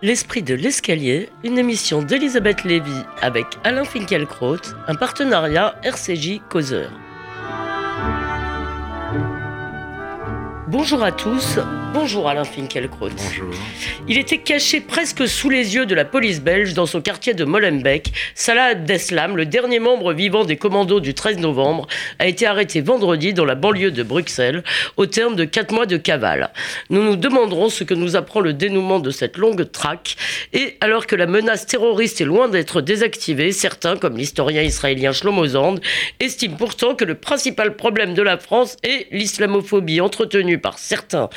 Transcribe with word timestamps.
L'esprit 0.00 0.44
de 0.44 0.54
l'escalier, 0.54 1.28
une 1.42 1.58
émission 1.58 2.02
d'Elisabeth 2.02 2.62
Lévy 2.62 3.02
avec 3.20 3.46
Alain 3.64 3.82
Finkielkraut, 3.82 4.60
un 4.86 4.94
partenariat 4.94 5.74
RCJ 5.82 6.40
Causeur. 6.48 6.92
Bonjour 10.68 11.02
à 11.02 11.10
tous, 11.10 11.58
bonjour 11.92 12.28
Alain 12.28 12.44
Finkielkraut. 12.44 13.10
Bonjour. 13.10 13.54
Il 14.08 14.18
était 14.18 14.38
caché 14.38 14.80
presque 14.80 15.28
sous 15.28 15.50
les 15.50 15.74
yeux 15.74 15.86
de 15.86 15.94
la 15.94 16.04
police 16.04 16.40
belge 16.40 16.72
dans 16.74 16.86
son 16.86 17.00
quartier 17.00 17.34
de 17.34 17.44
Molenbeek. 17.44 18.12
Salah 18.34 18.66
Abdeslam, 18.72 19.36
le 19.36 19.46
dernier 19.46 19.78
membre 19.78 20.12
vivant 20.12 20.44
des 20.44 20.56
commandos 20.56 21.00
du 21.00 21.14
13 21.14 21.38
novembre, 21.38 21.86
a 22.18 22.26
été 22.26 22.46
arrêté 22.46 22.80
vendredi 22.80 23.34
dans 23.34 23.44
la 23.44 23.54
banlieue 23.54 23.90
de 23.90 24.02
Bruxelles 24.02 24.62
au 24.96 25.06
terme 25.06 25.36
de 25.36 25.44
quatre 25.44 25.72
mois 25.72 25.86
de 25.86 25.96
cavale. 25.96 26.50
Nous 26.90 27.02
nous 27.02 27.16
demanderons 27.16 27.68
ce 27.68 27.84
que 27.84 27.94
nous 27.94 28.16
apprend 28.16 28.40
le 28.40 28.52
dénouement 28.52 29.00
de 29.00 29.10
cette 29.10 29.36
longue 29.36 29.70
traque. 29.70 30.16
Et 30.52 30.76
alors 30.80 31.06
que 31.06 31.16
la 31.16 31.26
menace 31.26 31.66
terroriste 31.66 32.20
est 32.20 32.24
loin 32.24 32.48
d'être 32.48 32.80
désactivée, 32.80 33.52
certains, 33.52 33.96
comme 33.96 34.16
l'historien 34.16 34.62
israélien 34.62 35.12
Shlomo 35.12 35.46
Zand, 35.46 35.80
estiment 36.20 36.56
pourtant 36.56 36.94
que 36.94 37.04
le 37.04 37.14
principal 37.14 37.76
problème 37.76 38.14
de 38.14 38.22
la 38.22 38.38
France 38.38 38.76
est 38.82 39.08
l'islamophobie 39.12 40.00
entretenue 40.00 40.58
par 40.58 40.78
certains 40.78 41.28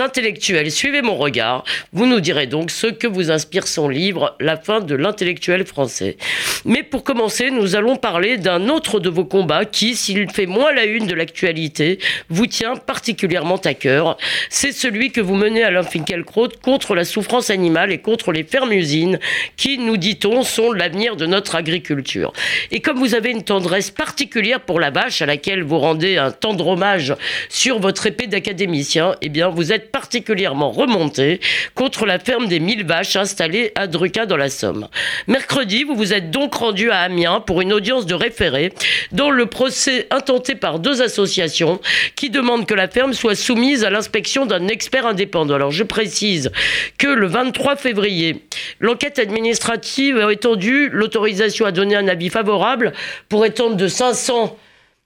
intellectuels. 0.00 0.70
Suivez 0.70 1.02
mon 1.02 1.16
regard. 1.16 1.64
Vous 1.92 2.06
nous 2.06 2.20
direz 2.20 2.46
donc 2.46 2.70
ce 2.70 2.86
que 2.86 3.06
vous 3.06 3.30
inspire 3.30 3.66
son 3.66 3.88
livre, 3.88 4.36
La 4.40 4.56
fin 4.56 4.80
de 4.80 4.94
l'intellectuel 4.94 5.66
français. 5.66 6.16
Mais 6.64 6.82
pour 6.82 7.04
commencer, 7.04 7.50
nous 7.50 7.76
allons 7.76 7.96
parler 7.96 8.38
d'un 8.38 8.68
autre 8.68 9.00
de 9.00 9.08
vos 9.08 9.24
combats 9.24 9.64
qui, 9.64 9.94
s'il 9.94 10.30
fait 10.30 10.46
moins 10.46 10.72
la 10.72 10.84
une 10.84 11.06
de 11.06 11.14
l'actualité, 11.14 11.98
vous 12.28 12.46
tient 12.46 12.76
particulièrement 12.76 13.56
à 13.56 13.74
cœur. 13.74 14.16
C'est 14.48 14.72
celui 14.72 15.10
que 15.10 15.20
vous 15.20 15.34
menez 15.34 15.62
Alain 15.62 15.82
Finkielkraut 15.82 16.48
contre 16.62 16.94
la 16.94 17.04
souffrance 17.04 17.50
animale 17.50 17.92
et 17.92 17.98
contre 17.98 18.32
les 18.32 18.44
fermes-usines 18.44 19.18
qui, 19.56 19.78
nous 19.78 19.96
dit-on, 19.96 20.42
sont 20.42 20.72
l'avenir 20.72 21.16
de 21.16 21.26
notre 21.26 21.54
agriculture. 21.54 22.32
Et 22.70 22.80
comme 22.80 22.98
vous 22.98 23.14
avez 23.14 23.30
une 23.30 23.44
tendresse 23.44 23.90
particulière 23.90 24.60
pour 24.60 24.80
la 24.80 24.90
vache 24.90 25.22
à 25.22 25.26
laquelle 25.26 25.62
vous 25.62 25.78
rendez 25.78 26.16
un 26.16 26.30
tendre 26.30 26.68
hommage 26.68 27.14
sur 27.48 27.78
votre 27.78 28.06
épée 28.06 28.26
d'académicien, 28.26 29.16
eh 29.22 29.28
bien, 29.28 29.48
vous 29.48 29.72
êtes 29.72 29.83
particulièrement 29.90 30.70
remonté 30.70 31.40
contre 31.74 32.06
la 32.06 32.18
ferme 32.18 32.48
des 32.48 32.60
mille 32.60 32.84
vaches 32.84 33.16
installée 33.16 33.72
à 33.74 33.86
Druca 33.86 34.26
dans 34.26 34.36
la 34.36 34.50
Somme. 34.50 34.88
Mercredi, 35.26 35.84
vous 35.84 35.94
vous 35.94 36.12
êtes 36.12 36.30
donc 36.30 36.54
rendu 36.54 36.90
à 36.90 37.00
Amiens 37.00 37.40
pour 37.40 37.60
une 37.60 37.72
audience 37.72 38.06
de 38.06 38.14
référé 38.14 38.72
dans 39.12 39.30
le 39.30 39.46
procès 39.46 40.06
intenté 40.10 40.54
par 40.54 40.78
deux 40.78 41.02
associations 41.02 41.80
qui 42.16 42.30
demandent 42.30 42.66
que 42.66 42.74
la 42.74 42.88
ferme 42.88 43.12
soit 43.12 43.34
soumise 43.34 43.84
à 43.84 43.90
l'inspection 43.90 44.46
d'un 44.46 44.68
expert 44.68 45.06
indépendant. 45.06 45.54
Alors 45.54 45.70
je 45.70 45.84
précise 45.84 46.50
que 46.98 47.06
le 47.06 47.26
23 47.26 47.76
février, 47.76 48.44
l'enquête 48.80 49.18
administrative 49.18 50.18
a 50.18 50.32
étendu 50.32 50.88
l'autorisation 50.90 51.66
à 51.66 51.72
donner 51.72 51.96
un 51.96 52.08
avis 52.08 52.30
favorable 52.30 52.92
pour 53.28 53.44
étendre 53.46 53.76
de 53.76 53.88
500 53.88 54.56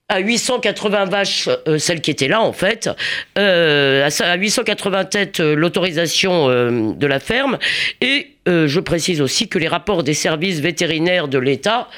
à 0.08 0.20
880 0.20 1.04
vaches, 1.06 1.48
euh, 1.66 1.78
celles 1.78 2.00
qui 2.00 2.10
étaient 2.10 2.28
là 2.28 2.40
en 2.40 2.52
fait, 2.52 2.88
euh, 3.36 4.08
à 4.20 4.36
880 4.36 5.04
têtes 5.04 5.40
euh, 5.40 5.54
l'autorisation 5.54 6.48
euh, 6.48 6.92
de 6.94 7.06
la 7.06 7.20
ferme. 7.20 7.58
Et 8.00 8.37
euh, 8.48 8.66
je 8.66 8.80
précise 8.80 9.20
aussi 9.20 9.48
que 9.48 9.58
les 9.58 9.68
rapports 9.68 10.02
des 10.02 10.14
services 10.14 10.60
vétérinaires 10.60 11.28
de 11.28 11.38
l'État 11.38 11.88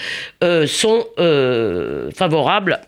euh, 0.43 0.67
sont 0.67 1.07
euh, 1.19 2.11
favorables 2.11 2.81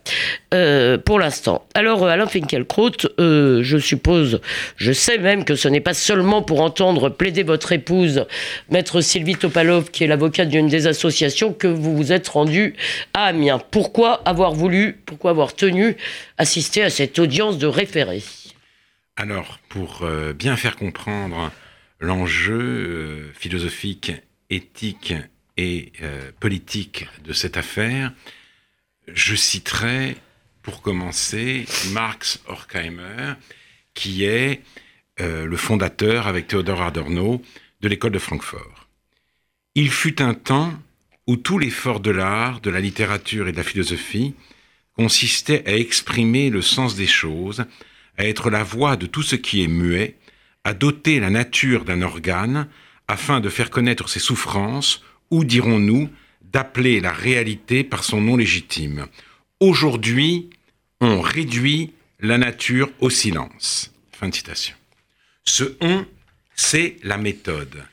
pour 1.06 1.18
l'instant. 1.18 1.64
Alors 1.72 2.06
Alain 2.06 2.26
Finkielkraut, 2.26 2.90
je 3.18 3.78
suppose, 3.78 4.42
je 4.76 4.92
sais 4.92 5.16
même 5.16 5.46
que 5.46 5.54
ce 5.54 5.66
n'est 5.66 5.80
pas 5.80 5.94
seulement 5.94 6.42
pour 6.42 6.60
entendre 6.60 7.08
plaider 7.08 7.42
votre 7.42 7.72
épouse, 7.72 8.26
maître 8.68 9.00
Sylvie 9.00 9.36
Topalov, 9.36 9.90
qui 9.90 10.04
est 10.04 10.06
l'avocate 10.06 10.50
d'une 10.50 10.68
des 10.68 10.86
associations, 10.86 11.54
que 11.54 11.66
vous 11.66 11.96
vous 11.96 12.12
êtes 12.12 12.28
rendu 12.28 12.74
à 13.14 13.28
Amiens. 13.28 13.62
Pourquoi 13.70 14.20
avoir 14.26 14.52
voulu, 14.52 15.00
pourquoi 15.06 15.30
avoir 15.30 15.54
tenu 15.54 15.96
assister 16.36 16.82
à 16.82 16.90
cette 16.90 17.18
audience 17.18 17.56
de 17.56 17.66
référé 17.66 18.22
Alors, 19.16 19.58
pour 19.70 20.06
bien 20.34 20.56
faire 20.56 20.76
comprendre 20.76 21.50
l'enjeu 22.02 22.58
euh, 22.60 23.32
philosophique, 23.32 24.12
éthique 24.50 25.14
et 25.56 25.92
euh, 26.02 26.32
politique 26.40 27.06
de 27.24 27.32
cette 27.32 27.56
affaire, 27.56 28.12
je 29.06 29.34
citerai, 29.34 30.16
pour 30.62 30.82
commencer, 30.82 31.64
Marx 31.92 32.40
Horkheimer, 32.46 33.34
qui 33.94 34.24
est 34.24 34.62
euh, 35.20 35.46
le 35.46 35.56
fondateur, 35.56 36.26
avec 36.26 36.48
Théodore 36.48 36.82
Adorno, 36.82 37.40
de 37.80 37.88
l'école 37.88 38.12
de 38.12 38.18
Francfort. 38.18 38.88
Il 39.74 39.90
fut 39.90 40.20
un 40.20 40.34
temps 40.34 40.72
où 41.26 41.36
tout 41.36 41.58
l'effort 41.58 42.00
de 42.00 42.10
l'art, 42.10 42.60
de 42.60 42.70
la 42.70 42.80
littérature 42.80 43.48
et 43.48 43.52
de 43.52 43.56
la 43.56 43.62
philosophie 43.62 44.34
consistait 44.96 45.62
à 45.66 45.76
exprimer 45.76 46.50
le 46.50 46.62
sens 46.62 46.96
des 46.96 47.06
choses, 47.06 47.64
à 48.18 48.26
être 48.26 48.50
la 48.50 48.64
voix 48.64 48.96
de 48.96 49.06
tout 49.06 49.22
ce 49.22 49.36
qui 49.36 49.62
est 49.62 49.68
muet, 49.68 50.16
à 50.64 50.74
doter 50.74 51.20
la 51.20 51.30
nature 51.30 51.84
d'un 51.84 52.02
organe 52.02 52.68
afin 53.08 53.40
de 53.40 53.48
faire 53.48 53.70
connaître 53.70 54.08
ses 54.08 54.20
souffrances, 54.20 55.02
ou 55.30 55.44
dirons-nous, 55.44 56.10
d'appeler 56.42 57.00
la 57.00 57.12
réalité 57.12 57.84
par 57.84 58.04
son 58.04 58.20
nom 58.20 58.36
légitime. 58.36 59.06
Aujourd'hui, 59.60 60.50
on 61.00 61.20
réduit 61.20 61.94
la 62.20 62.38
nature 62.38 62.90
au 63.00 63.10
silence. 63.10 63.92
Fin 64.12 64.30
citation. 64.30 64.76
Ce 65.44 65.76
on, 65.80 66.06
c'est 66.54 66.96
la 67.02 67.16
méthode. 67.16 67.84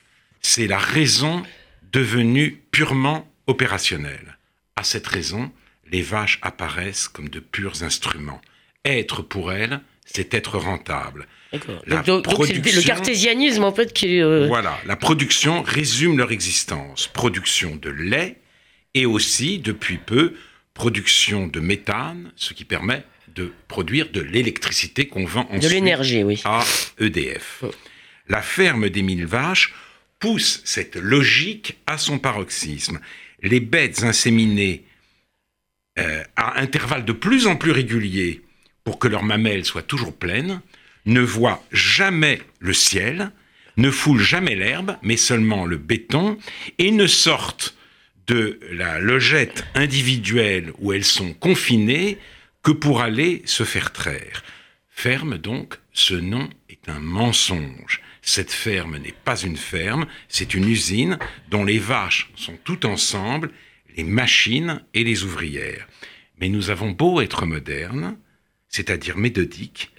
C'est 0.41 0.67
la 0.67 0.77
raison 0.77 1.43
devenue 1.91 2.61
purement 2.71 3.27
opérationnelle. 3.47 4.37
À 4.75 4.83
cette 4.83 5.07
raison, 5.07 5.51
les 5.91 6.01
vaches 6.01 6.39
apparaissent 6.41 7.07
comme 7.07 7.29
de 7.29 7.39
purs 7.39 7.83
instruments. 7.83 8.41
Être 8.85 9.21
pour 9.21 9.51
elles, 9.51 9.81
c'est 10.05 10.33
être 10.33 10.57
rentable. 10.57 11.27
La 11.51 11.59
Donc, 12.03 12.05
donc, 12.05 12.45
c'est 12.45 12.53
le- 12.53 12.61
production- 12.61 12.81
cartésianisme 12.83 13.63
en 13.63 13.73
fait 13.73 13.91
qui 13.93 14.21
euh, 14.21 14.47
Voilà, 14.47 14.79
la 14.85 14.95
production 14.95 15.61
résume 15.63 16.17
leur 16.17 16.31
existence. 16.31 17.07
Production 17.07 17.75
de 17.75 17.89
lait 17.89 18.37
et 18.93 19.05
aussi, 19.05 19.57
depuis 19.59 19.97
peu, 19.97 20.35
production 20.73 21.47
de 21.47 21.59
méthane, 21.59 22.31
ce 22.35 22.53
qui 22.53 22.65
permet 22.65 23.03
de 23.35 23.51
produire 23.67 24.09
de 24.11 24.21
l'électricité 24.21 25.07
qu'on 25.07 25.25
vend 25.25 25.47
ensuite 25.49 25.63
de 25.63 25.69
l'énergie, 25.69 26.23
oui. 26.23 26.41
à 26.45 26.63
EDF. 26.99 27.63
Oh. 27.63 27.71
La 28.27 28.41
ferme 28.41 28.89
des 28.89 29.01
mille 29.01 29.25
vaches 29.25 29.73
pousse 30.19 30.61
cette 30.65 30.95
logique 30.97 31.77
à 31.87 31.97
son 31.97 32.19
paroxysme. 32.19 32.99
Les 33.41 33.59
bêtes 33.59 34.03
inséminées 34.03 34.83
euh, 35.97 36.23
à 36.35 36.59
intervalles 36.59 37.05
de 37.05 37.13
plus 37.13 37.47
en 37.47 37.55
plus 37.55 37.71
réguliers 37.71 38.41
pour 38.83 38.99
que 38.99 39.07
leurs 39.07 39.23
mamelles 39.23 39.65
soient 39.65 39.81
toujours 39.83 40.15
pleines 40.15 40.61
ne 41.09 41.21
voient 41.21 41.63
jamais 41.71 42.39
le 42.59 42.73
ciel, 42.73 43.31
ne 43.77 43.91
foulent 43.91 44.21
jamais 44.21 44.55
l'herbe, 44.55 44.95
mais 45.01 45.17
seulement 45.17 45.65
le 45.65 45.77
béton, 45.77 46.37
et 46.77 46.91
ne 46.91 47.07
sortent 47.07 47.75
de 48.27 48.59
la 48.71 48.99
logette 48.99 49.65
individuelle 49.73 50.71
où 50.77 50.93
elles 50.93 51.05
sont 51.05 51.33
confinées 51.33 52.19
que 52.61 52.71
pour 52.71 53.01
aller 53.01 53.41
se 53.45 53.63
faire 53.63 53.91
traire. 53.91 54.43
Ferme 54.87 55.37
donc, 55.37 55.79
ce 55.93 56.13
nom 56.13 56.47
est 56.69 56.87
un 56.89 56.99
mensonge. 56.99 58.01
Cette 58.21 58.51
ferme 58.51 58.97
n'est 58.97 59.15
pas 59.23 59.41
une 59.41 59.57
ferme, 59.57 60.05
c'est 60.27 60.53
une 60.53 60.69
usine 60.69 61.17
dont 61.49 61.63
les 61.63 61.79
vaches 61.79 62.29
sont 62.35 62.57
toutes 62.63 62.85
ensemble, 62.85 63.49
les 63.97 64.03
machines 64.03 64.83
et 64.93 65.03
les 65.03 65.23
ouvrières. 65.23 65.87
Mais 66.39 66.49
nous 66.49 66.69
avons 66.69 66.91
beau 66.91 67.21
être 67.21 67.47
modernes, 67.47 68.17
c'est-à-dire 68.67 69.17
méthodiques, 69.17 69.91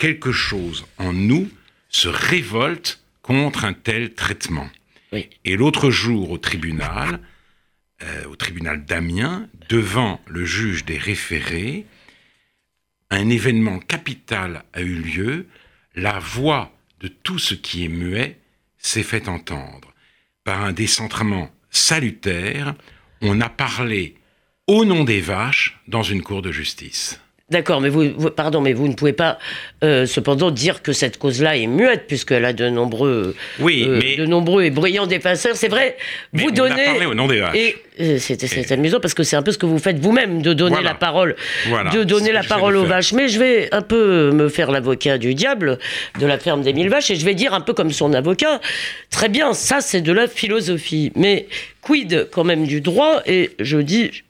quelque 0.00 0.32
chose 0.32 0.86
en 0.98 1.12
nous 1.12 1.48
se 1.90 2.08
révolte 2.08 3.04
contre 3.22 3.64
un 3.64 3.74
tel 3.74 4.14
traitement. 4.14 4.68
Oui. 5.12 5.28
Et 5.44 5.56
l'autre 5.56 5.90
jour 5.90 6.30
au 6.30 6.38
tribunal, 6.38 7.20
euh, 8.02 8.24
au 8.24 8.34
tribunal 8.34 8.84
d'Amiens, 8.84 9.48
devant 9.68 10.20
le 10.26 10.44
juge 10.44 10.84
des 10.84 10.98
référés, 10.98 11.86
un 13.10 13.28
événement 13.28 13.78
capital 13.78 14.64
a 14.72 14.80
eu 14.80 14.94
lieu, 14.94 15.46
la 15.94 16.18
voix 16.18 16.72
de 17.00 17.08
tout 17.08 17.38
ce 17.38 17.54
qui 17.54 17.84
est 17.84 17.88
muet 17.88 18.38
s'est 18.78 19.02
fait 19.02 19.28
entendre. 19.28 19.92
Par 20.44 20.62
un 20.62 20.72
décentrement 20.72 21.50
salutaire, 21.70 22.74
on 23.20 23.40
a 23.40 23.50
parlé 23.50 24.16
au 24.66 24.84
nom 24.84 25.04
des 25.04 25.20
vaches 25.20 25.78
dans 25.88 26.02
une 26.02 26.22
cour 26.22 26.40
de 26.40 26.52
justice. 26.52 27.20
D'accord, 27.50 27.80
mais 27.80 27.88
vous, 27.88 28.04
vous- 28.16 28.30
pardon, 28.30 28.60
mais 28.60 28.72
vous 28.72 28.86
ne 28.86 28.94
pouvez 28.94 29.12
pas 29.12 29.38
euh, 29.82 30.06
cependant 30.06 30.50
dire 30.52 30.82
que 30.82 30.92
cette 30.92 31.18
cause-là 31.18 31.56
est 31.56 31.66
muette 31.66 32.06
puisqu'elle 32.06 32.44
a 32.44 32.52
de 32.52 32.68
nombreux, 32.68 33.34
Oui, 33.58 33.84
euh, 33.88 33.98
mais, 34.00 34.16
de 34.16 34.24
nombreux 34.24 34.62
et 34.62 34.70
brillants 34.70 35.06
défenseurs. 35.08 35.56
C'est 35.56 35.68
vrai, 35.68 35.96
mais 36.32 36.42
vous 36.42 36.48
on 36.50 36.52
a 36.52 36.56
donnez 36.56 36.84
parlé 36.84 37.06
au 37.06 37.14
nom 37.14 37.26
des 37.26 37.40
vaches. 37.40 37.56
et 37.56 37.76
euh, 38.00 38.18
c'est 38.20 38.70
amusant 38.72 39.00
parce 39.00 39.14
que 39.14 39.24
c'est 39.24 39.34
un 39.36 39.42
peu 39.42 39.50
ce 39.50 39.58
que 39.58 39.66
vous 39.66 39.78
faites 39.80 39.98
vous-même 39.98 40.42
de 40.42 40.52
donner 40.52 40.76
Voilà. 40.76 40.90
la 40.90 40.94
parole, 40.94 41.34
Voilà, 41.68 41.90
de 41.90 42.04
donner 42.04 42.30
la 42.32 42.44
parole 42.44 42.76
aux 42.76 42.84
vaches. 42.84 43.12
Mais 43.14 43.28
je 43.28 43.38
vais 43.40 43.68
un 43.74 43.82
peu 43.82 44.30
me 44.30 44.48
faire 44.48 44.70
l'avocat 44.70 45.18
du 45.18 45.34
diable 45.34 45.78
de 46.20 46.26
la 46.26 46.38
ferme 46.38 46.62
des 46.62 46.72
mille 46.72 46.88
vaches 46.88 47.10
et 47.10 47.16
je 47.16 47.24
vais 47.24 47.34
dire 47.34 47.52
un 47.52 47.60
peu 47.60 47.72
comme 47.74 47.90
son 47.90 48.12
avocat. 48.14 48.60
Très 49.10 49.28
bien, 49.28 49.54
ça 49.54 49.80
c'est 49.80 50.00
de 50.02 50.12
la 50.12 50.28
philosophie, 50.28 51.10
mais 51.16 51.46
quid 51.82 52.28
quand 52.30 52.44
même 52.44 52.64
du 52.66 52.80
droit? 52.80 53.22
Et 53.26 53.50
je 53.58 53.78
dis, 53.78 54.22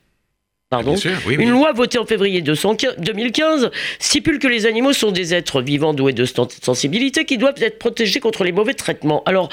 pardon. 0.71 0.93
Bien 0.93 1.01
sûr, 1.01 1.13
oui, 1.27 1.35
oui. 1.37 1.43
Une 1.45 1.51
loi 1.51 1.73
votée 1.73 1.99
en 1.99 2.07
février 2.07 2.41
215 2.41 2.95
2015 2.99 3.71
stipule 3.99 4.39
que 4.39 4.49
les 4.49 4.65
animaux 4.67 4.93
sont 4.93 5.11
des 5.11 5.35
êtres 5.35 5.61
vivants 5.61 5.93
doués 5.93 6.13
de 6.15 6.25
sensibilité 6.25 7.25
qui 7.27 7.37
doivent 7.37 7.61
être 7.61 7.79
protégés 7.79 8.21
contre 8.21 8.45
les 8.45 8.53
mauvais 8.53 8.75
traitements. 8.75 9.23
Alors, 9.27 9.51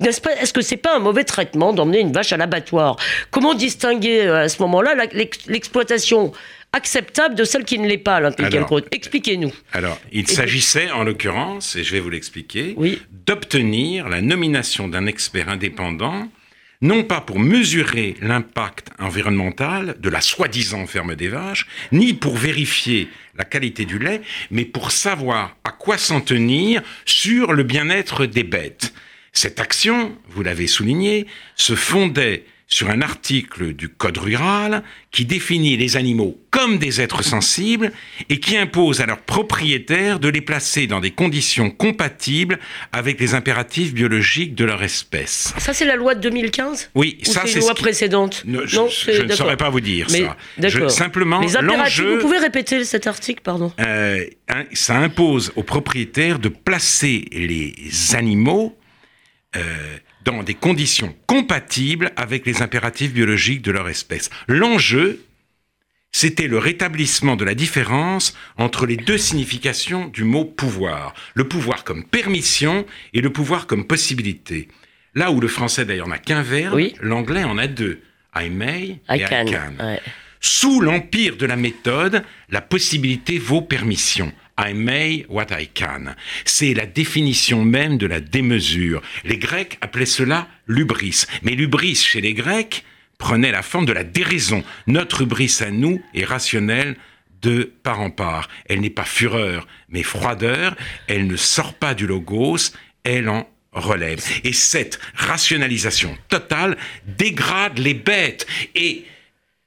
n'est-ce 0.00 0.20
pas, 0.20 0.34
est-ce 0.36 0.52
que 0.52 0.60
c'est 0.60 0.76
pas 0.76 0.96
un 0.96 0.98
mauvais 0.98 1.24
traitement 1.24 1.72
d'emmener 1.72 2.00
une 2.00 2.12
vache 2.12 2.32
à 2.32 2.36
l'abattoir? 2.36 2.96
Comment 3.30 3.54
distinguer 3.54 4.22
euh, 4.22 4.42
à 4.44 4.48
ce 4.48 4.60
moment-là 4.62 5.06
l'exploitation 5.46 6.32
acceptable 6.72 7.36
de 7.36 7.44
celle 7.44 7.64
qui 7.64 7.78
ne 7.78 7.86
l'est 7.86 7.98
pas, 7.98 8.20
Expliquez-nous. 8.90 9.52
Alors, 9.72 9.96
il 10.10 10.26
s'agissait 10.26 10.90
en 10.90 11.04
l'occurrence, 11.04 11.76
et 11.76 11.84
je 11.84 11.92
vais 11.92 12.00
vous 12.00 12.10
l'expliquer, 12.10 12.74
Oui. 12.76 13.00
d'obtenir 13.26 14.08
la 14.08 14.20
nomination 14.20 14.88
d'un 14.88 15.06
expert 15.06 15.48
indépendant, 15.48 16.26
non 16.84 17.02
pas 17.02 17.22
pour 17.22 17.40
mesurer 17.40 18.14
l'impact 18.20 18.90
environnemental 18.98 19.96
de 19.98 20.10
la 20.10 20.20
soi-disant 20.20 20.86
ferme 20.86 21.14
des 21.14 21.28
vaches, 21.28 21.66
ni 21.92 22.12
pour 22.12 22.36
vérifier 22.36 23.08
la 23.36 23.44
qualité 23.44 23.86
du 23.86 23.98
lait, 23.98 24.20
mais 24.50 24.66
pour 24.66 24.90
savoir 24.92 25.56
à 25.64 25.70
quoi 25.70 25.96
s'en 25.96 26.20
tenir 26.20 26.82
sur 27.06 27.54
le 27.54 27.62
bien-être 27.62 28.26
des 28.26 28.44
bêtes. 28.44 28.92
Cette 29.32 29.60
action, 29.60 30.16
vous 30.28 30.42
l'avez 30.42 30.66
souligné, 30.66 31.26
se 31.56 31.74
fondait 31.74 32.44
sur 32.66 32.88
un 32.90 33.02
article 33.02 33.72
du 33.74 33.88
Code 33.88 34.18
rural 34.18 34.82
qui 35.10 35.24
définit 35.24 35.76
les 35.76 35.96
animaux 35.96 36.38
comme 36.50 36.78
des 36.78 37.00
êtres 37.00 37.22
sensibles 37.22 37.92
et 38.30 38.40
qui 38.40 38.56
impose 38.56 39.00
à 39.00 39.06
leurs 39.06 39.20
propriétaires 39.20 40.18
de 40.18 40.28
les 40.28 40.40
placer 40.40 40.86
dans 40.86 41.00
des 41.00 41.10
conditions 41.10 41.70
compatibles 41.70 42.58
avec 42.92 43.20
les 43.20 43.34
impératifs 43.34 43.92
biologiques 43.92 44.54
de 44.54 44.64
leur 44.64 44.82
espèce. 44.82 45.52
Ça, 45.58 45.72
c'est 45.74 45.84
la 45.84 45.96
loi 45.96 46.14
de 46.14 46.20
2015 46.20 46.90
Oui, 46.94 47.18
Ou 47.22 47.24
ça 47.32 47.42
c'est 47.44 47.60
ce 47.60 47.66
loi 47.66 47.74
qui- 47.74 47.82
précédente 47.82 48.42
Ne, 48.46 48.64
je, 48.66 48.76
Non, 48.76 48.88
je- 48.88 49.22
ne 49.22 49.32
saurais 49.34 49.56
pas 49.56 49.70
vous 49.70 49.80
dire 49.80 50.06
Mais- 50.10 50.22
ça. 50.22 50.36
Je- 50.68 50.88
simplement, 50.88 51.40
l'enjeu, 51.60 52.14
vous 52.16 52.20
pouvez 52.22 52.38
répéter 52.38 52.84
cet 52.84 53.06
article, 53.06 53.42
pardon 53.42 53.72
euh, 53.80 54.24
ça 54.72 54.96
impose 54.96 55.52
aux 55.56 55.62
propriétaires 55.62 56.38
de 56.38 56.48
placer 56.48 57.26
les 57.32 57.74
animaux 58.14 58.76
euh, 59.56 59.60
dans 60.24 60.42
des 60.42 60.54
conditions 60.54 61.14
compatibles 61.26 62.12
avec 62.16 62.46
les 62.46 62.62
impératifs 62.62 63.12
biologiques 63.12 63.62
de 63.62 63.70
leur 63.70 63.88
espèce. 63.88 64.30
L'enjeu, 64.48 65.20
c'était 66.12 66.46
le 66.46 66.58
rétablissement 66.58 67.36
de 67.36 67.44
la 67.44 67.54
différence 67.54 68.34
entre 68.56 68.86
les 68.86 68.96
deux 68.96 69.18
significations 69.18 70.06
du 70.08 70.24
mot 70.24 70.44
pouvoir. 70.44 71.14
Le 71.34 71.46
pouvoir 71.46 71.84
comme 71.84 72.04
permission 72.04 72.86
et 73.12 73.20
le 73.20 73.30
pouvoir 73.30 73.66
comme 73.66 73.86
possibilité. 73.86 74.68
Là 75.14 75.30
où 75.30 75.40
le 75.40 75.48
français 75.48 75.84
d'ailleurs 75.84 76.08
n'a 76.08 76.18
qu'un 76.18 76.42
verbe, 76.42 76.74
Oui. 76.74 76.94
l'anglais 77.00 77.44
en 77.44 77.58
a 77.58 77.66
deux. 77.66 78.00
I 78.36 78.48
may 78.50 79.00
I 79.08 79.20
et 79.20 79.24
can. 79.24 79.46
I 79.46 79.52
can. 79.52 79.84
Ouais. 79.84 80.00
Sous 80.40 80.80
l'empire 80.80 81.36
de 81.36 81.46
la 81.46 81.56
méthode, 81.56 82.22
la 82.50 82.60
possibilité 82.60 83.38
vaut 83.38 83.62
permission. 83.62 84.32
I 84.58 84.72
may 84.72 85.26
what 85.28 85.46
I 85.50 85.68
can. 85.68 86.14
C'est 86.44 86.74
la 86.74 86.86
définition 86.86 87.64
même 87.64 87.98
de 87.98 88.06
la 88.06 88.20
démesure. 88.20 89.02
Les 89.24 89.38
Grecs 89.38 89.78
appelaient 89.80 90.06
cela 90.06 90.48
l'ubris. 90.66 91.24
Mais 91.42 91.52
l'ubris 91.52 91.96
chez 91.96 92.20
les 92.20 92.34
Grecs 92.34 92.84
prenait 93.18 93.52
la 93.52 93.62
forme 93.62 93.86
de 93.86 93.92
la 93.92 94.04
déraison. 94.04 94.62
Notre 94.86 95.22
hubris 95.22 95.58
à 95.60 95.70
nous 95.70 96.00
est 96.14 96.24
rationnelle 96.24 96.96
de 97.42 97.72
part 97.82 98.00
en 98.00 98.10
part. 98.10 98.48
Elle 98.66 98.80
n'est 98.80 98.90
pas 98.90 99.04
fureur, 99.04 99.66
mais 99.88 100.02
froideur. 100.02 100.76
Elle 101.08 101.26
ne 101.26 101.36
sort 101.36 101.74
pas 101.74 101.94
du 101.94 102.06
logos, 102.06 102.72
elle 103.02 103.28
en 103.28 103.48
relève. 103.72 104.24
Et 104.44 104.52
cette 104.52 105.00
rationalisation 105.14 106.16
totale 106.28 106.76
dégrade 107.06 107.78
les 107.78 107.94
bêtes. 107.94 108.46
Et 108.74 109.04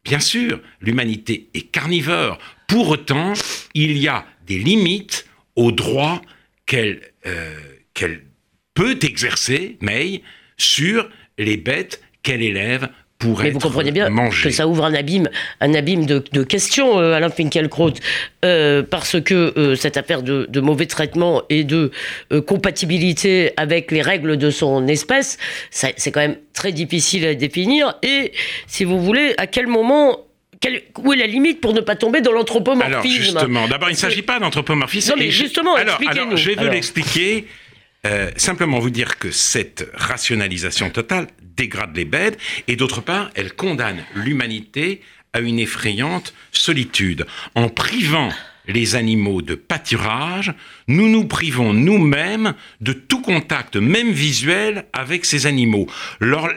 Bien 0.07 0.21
sûr, 0.21 0.61
l'humanité 0.79 1.49
est 1.53 1.69
carnivore. 1.69 2.39
Pour 2.65 2.87
autant, 2.87 3.33
il 3.73 3.97
y 3.97 4.07
a 4.07 4.25
des 4.47 4.57
limites 4.57 5.27
aux 5.55 5.71
droits 5.71 6.21
qu'elle 6.65 7.01
euh, 7.25 7.53
qu'elle 7.93 8.21
peut 8.73 8.97
exercer, 9.01 9.77
mais 9.81 10.21
sur 10.57 11.09
les 11.37 11.57
bêtes 11.57 12.01
qu'elle 12.23 12.41
élève 12.41 12.89
pour 13.17 13.41
Mais 13.41 13.47
être 13.47 13.53
vous 13.53 13.59
comprenez 13.59 13.91
bien 13.91 14.09
mangées. 14.09 14.49
que 14.49 14.53
ça 14.53 14.67
ouvre 14.67 14.85
un 14.85 14.93
abîme, 14.93 15.27
un 15.59 15.73
abîme 15.73 16.05
de, 16.05 16.23
de 16.31 16.43
questions, 16.43 16.99
euh, 16.99 17.13
Alain 17.13 17.31
Finkielkraut, 17.31 17.93
euh, 18.45 18.83
parce 18.83 19.19
que 19.19 19.73
cette 19.75 19.97
affaire 19.97 20.21
de, 20.21 20.45
de 20.47 20.59
mauvais 20.59 20.85
traitement 20.85 21.41
et 21.49 21.63
de 21.63 21.91
compatibilité 22.45 23.53
avec 23.57 23.91
les 23.91 24.03
règles 24.03 24.37
de 24.37 24.51
son 24.51 24.87
espèce, 24.87 25.39
c'est 25.71 26.11
quand 26.11 26.19
même 26.19 26.37
très 26.53 26.71
difficile 26.71 27.25
à 27.25 27.33
définir. 27.33 27.97
Et 28.03 28.33
si 28.67 28.83
vous 28.83 29.01
voulez, 29.01 29.33
à 29.39 29.47
quel 29.47 29.65
moment, 29.65 30.26
quelle- 30.59 30.83
où 30.99 31.13
est 31.13 31.17
la 31.17 31.27
limite 31.27 31.61
pour 31.61 31.73
ne 31.73 31.81
pas 31.81 31.95
tomber 31.95 32.21
dans 32.21 32.31
l'anthropomorphisme 32.31 32.93
Alors 32.95 33.03
justement, 33.05 33.67
d'abord, 33.67 33.89
il 33.89 33.93
ne 33.93 33.97
s'agit 33.97 34.21
pas 34.21 34.39
d'anthropomorphisme. 34.39 35.11
Non, 35.11 35.15
mais 35.17 35.29
je- 35.31 35.43
justement, 35.43 35.75
alors, 35.75 35.99
je 36.35 36.49
vais 36.49 36.55
vous 36.55 36.69
l'expliquer. 36.71 37.45
euh, 38.05 38.29
simplement 38.37 38.79
vous 38.79 38.91
dire 38.91 39.17
que 39.17 39.31
cette 39.31 39.89
rationalisation 39.93 40.89
totale 40.91 41.27
dégrade 41.41 41.95
les 41.97 42.05
bêtes 42.05 42.37
et 42.67 42.75
d'autre 42.75 43.01
part, 43.01 43.31
elle 43.35 43.53
condamne 43.53 44.03
l'humanité 44.13 45.01
à 45.33 45.39
une 45.39 45.59
effrayante 45.59 46.33
solitude. 46.51 47.25
En 47.55 47.67
privant 47.69 48.29
les 48.67 48.95
animaux 48.95 49.41
de 49.41 49.55
pâturage, 49.55 50.53
nous 50.87 51.09
nous 51.09 51.25
privons 51.25 51.73
nous-mêmes 51.73 52.53
de 52.81 52.93
tout 52.93 53.21
contact, 53.21 53.75
même 53.75 54.11
visuel, 54.11 54.85
avec 54.93 55.25
ces 55.25 55.45
animaux. 55.45 55.87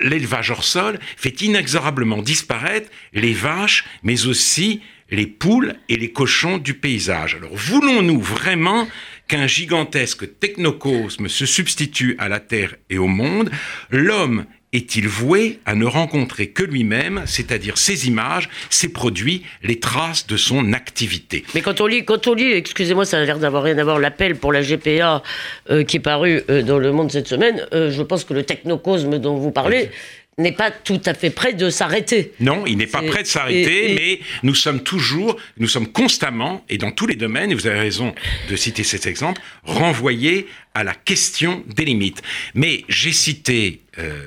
L'élevage 0.03 0.51
hors 0.51 0.65
sol 0.65 0.99
fait 1.17 1.41
inexorablement 1.43 2.23
disparaître 2.23 2.91
les 3.13 3.33
vaches, 3.33 3.85
mais 4.03 4.27
aussi 4.27 4.81
les 5.11 5.27
poules 5.27 5.75
et 5.89 5.97
les 5.97 6.13
cochons 6.13 6.59
du 6.59 6.75
paysage. 6.75 7.35
Alors 7.35 7.55
voulons-nous 7.55 8.21
vraiment 8.21 8.87
qu'un 9.29 9.47
gigantesque 9.47 10.39
technocosme 10.39 11.29
se 11.29 11.47
substitue 11.47 12.17
à 12.19 12.29
la 12.29 12.41
Terre 12.41 12.77
et 12.91 12.99
au 12.99 13.07
monde? 13.07 13.51
L'homme 13.91 14.47
est-il 14.73 15.09
voué 15.09 15.59
à 15.67 15.75
ne 15.75 15.85
rencontrer 15.85 16.49
que 16.49 16.63
lui-même, 16.63 17.23
c'est-à-dire 17.27 17.77
ses 17.79 18.07
images, 18.07 18.49
ses 18.71 18.89
produits, 18.91 19.43
les 19.63 19.81
traces 19.81 20.27
de 20.27 20.37
son 20.37 20.73
activité? 20.73 21.45
Mais 21.55 21.61
quand 21.61 21.81
on 21.81 21.87
lit, 21.87 22.05
quand 22.05 22.27
on 22.29 22.35
lit, 22.35 22.53
excusez-moi, 22.53 23.05
ça 23.05 23.19
a 23.19 23.25
l'air 23.25 23.39
d'avoir 23.39 23.63
rien 23.65 23.77
à 23.79 23.85
voir, 23.85 23.99
l'appel 23.99 24.37
pour 24.37 24.53
la 24.53 24.63
GPA 24.63 25.23
euh, 25.71 25.83
qui 25.85 25.97
est 25.97 26.01
paru 26.01 26.43
euh, 26.51 26.63
dans 26.63 26.79
Le 26.79 26.93
Monde 26.93 27.11
cette 27.11 27.29
semaine, 27.29 27.67
euh, 27.73 27.91
je 27.91 28.03
pense 28.03 28.25
que 28.25 28.35
le 28.35 28.45
technocosme 28.45 29.19
dont 29.19 29.37
vous 29.37 29.51
parlez 29.51 29.91
n'est 30.39 30.53
pas 30.53 30.71
tout 30.71 31.01
à 31.05 31.13
fait 31.13 31.29
prêt 31.29 31.53
de 31.53 31.69
s'arrêter. 31.69 32.33
Non, 32.41 32.65
il 32.67 32.79
n'est 32.79 32.87
pas 32.87 33.03
prêt 33.03 33.23
de 33.25 33.29
s'arrêter, 33.29 33.91
et- 33.91 33.95
mais 33.95 34.21
nous 34.43 34.55
sommes 34.55 34.83
toujours, 34.83 35.37
nous 35.59 35.69
sommes 35.69 35.89
constamment, 35.89 36.65
et 36.71 36.79
dans 36.79 36.93
tous 36.93 37.07
les 37.07 37.17
domaines, 37.17 37.51
et 37.51 37.55
vous 37.55 37.67
avez 37.67 37.79
raison 37.81 38.15
de 38.49 38.57
citer 38.57 38.83
cet 38.85 39.07
exemple, 39.07 39.43
renvoyés 39.65 40.47
à 40.75 40.83
la 40.85 40.95
question 40.95 41.63
des 41.67 41.85
limites. 41.85 42.23
Mais 42.55 42.85
j'ai 42.89 43.13
cité 43.13 43.81
euh, 43.99 44.23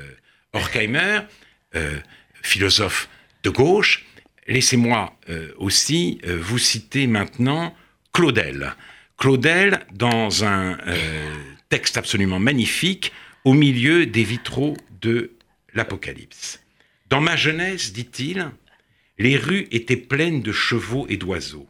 Horkheimer, 0.53 1.21
euh, 1.75 1.97
philosophe 2.41 3.09
de 3.43 3.49
gauche. 3.49 4.05
Laissez-moi 4.47 5.17
euh, 5.29 5.51
aussi 5.57 6.19
euh, 6.25 6.37
vous 6.39 6.59
citer 6.59 7.07
maintenant 7.07 7.75
Claudel. 8.13 8.75
Claudel, 9.17 9.85
dans 9.93 10.43
un 10.43 10.77
texte 11.69 11.97
absolument 11.97 12.39
magnifique, 12.39 13.11
au 13.45 13.53
milieu 13.53 14.05
des 14.05 14.23
vitraux 14.23 14.75
de 15.01 15.31
l'Apocalypse. 15.73 16.61
Dans 17.09 17.21
ma 17.21 17.35
jeunesse, 17.35 17.93
dit-il, 17.93 18.49
les 19.17 19.37
rues 19.37 19.67
étaient 19.71 19.97
pleines 19.97 20.41
de 20.41 20.51
chevaux 20.51 21.05
et 21.09 21.17
d'oiseaux. 21.17 21.67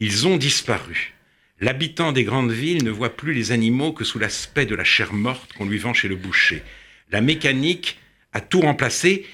Ils 0.00 0.26
ont 0.26 0.36
disparu. 0.36 1.14
L'habitant 1.60 2.12
des 2.12 2.24
grandes 2.24 2.52
villes 2.52 2.84
ne 2.84 2.90
voit 2.90 3.16
plus 3.16 3.32
les 3.32 3.52
animaux 3.52 3.92
que 3.92 4.04
sous 4.04 4.18
l'aspect 4.18 4.66
de 4.66 4.74
la 4.74 4.84
chair 4.84 5.12
morte 5.12 5.52
qu'on 5.52 5.66
lui 5.66 5.78
vend 5.78 5.94
chez 5.94 6.08
le 6.08 6.16
boucher. 6.16 6.62
La 7.10 7.20
mécanique 7.20 7.98
a 8.34 8.40
tout 8.40 8.60
remplacé 8.60 9.24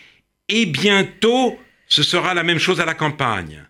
et 0.49 0.67
bientôt 0.67 1.59
ce 1.89 2.03
sera 2.03 2.35
la 2.35 2.45
même 2.45 2.59
chose 2.59 2.81
à 2.81 2.85
la 2.85 2.95
campagne. 2.95 3.65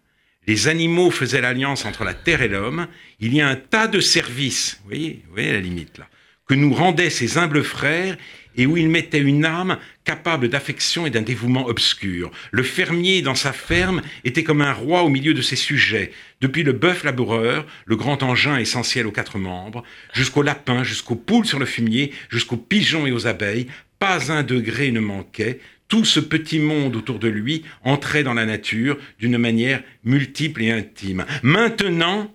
Les 0.47 0.69
animaux 0.69 1.11
faisaient 1.11 1.41
l'alliance 1.41 1.85
entre 1.85 2.05
la 2.05 2.15
terre 2.15 2.43
et 2.43 2.49
l'homme. 2.49 2.87
Il 3.19 3.35
y 3.35 3.41
a 3.41 3.49
un 3.49 3.57
tas 3.57 3.87
de 3.87 4.01
services, 4.01 4.81
vous 4.83 4.89
voyez, 4.91 5.23
vous 5.27 5.33
voyez 5.35 5.53
la 5.53 5.61
limite 5.61 5.99
là, 5.99 6.09
que 6.47 6.55
nous 6.55 6.75
rendaient 6.75 7.11
ces 7.11 7.39
humbles 7.39 7.63
frères 7.63 8.17
et 8.57 8.67
où 8.67 8.77
il 8.77 8.89
mettait 8.89 9.21
une 9.21 9.45
âme 9.45 9.79
capable 10.05 10.49
d'affection 10.49 11.07
et 11.07 11.11
d'un 11.11 11.23
dévouement 11.23 11.67
obscur. 11.67 12.31
Le 12.51 12.63
fermier 12.63 13.23
dans 13.23 13.35
sa 13.35 13.53
ferme 13.53 14.03
était 14.25 14.43
comme 14.43 14.61
un 14.61 14.73
roi 14.73 15.03
au 15.03 15.09
milieu 15.09 15.35
de 15.35 15.43
ses 15.43 15.57
sujets, 15.57 16.13
depuis 16.41 16.63
le 16.65 16.73
bœuf 16.73 17.05
laboureur, 17.05 17.65
le 17.85 17.97
grand 17.97 18.23
engin 18.23 18.59
essentiel 18.59 19.07
aux 19.07 19.13
quatre 19.13 19.39
membres, 19.39 19.85
jusqu'au 20.13 20.43
lapin, 20.43 20.83
jusqu'aux 20.83 21.15
poules 21.15 21.47
sur 21.47 21.59
le 21.59 21.67
fumier, 21.67 22.13
jusqu'aux 22.29 22.57
pigeons 22.57 23.07
et 23.07 23.13
aux 23.13 23.27
abeilles, 23.27 23.69
pas 24.00 24.33
un 24.33 24.42
degré 24.42 24.90
ne 24.90 24.99
manquait, 24.99 25.61
tout 25.87 26.04
ce 26.04 26.19
petit 26.19 26.59
monde 26.59 26.97
autour 26.97 27.19
de 27.19 27.28
lui 27.28 27.64
entrait 27.85 28.25
dans 28.25 28.35
la 28.35 28.47
nature 28.47 28.97
d'une 29.19 29.38
manière 29.38 29.83
multiple 30.04 30.62
et 30.62 30.73
intime. 30.73 31.26
Maintenant, 31.42 32.33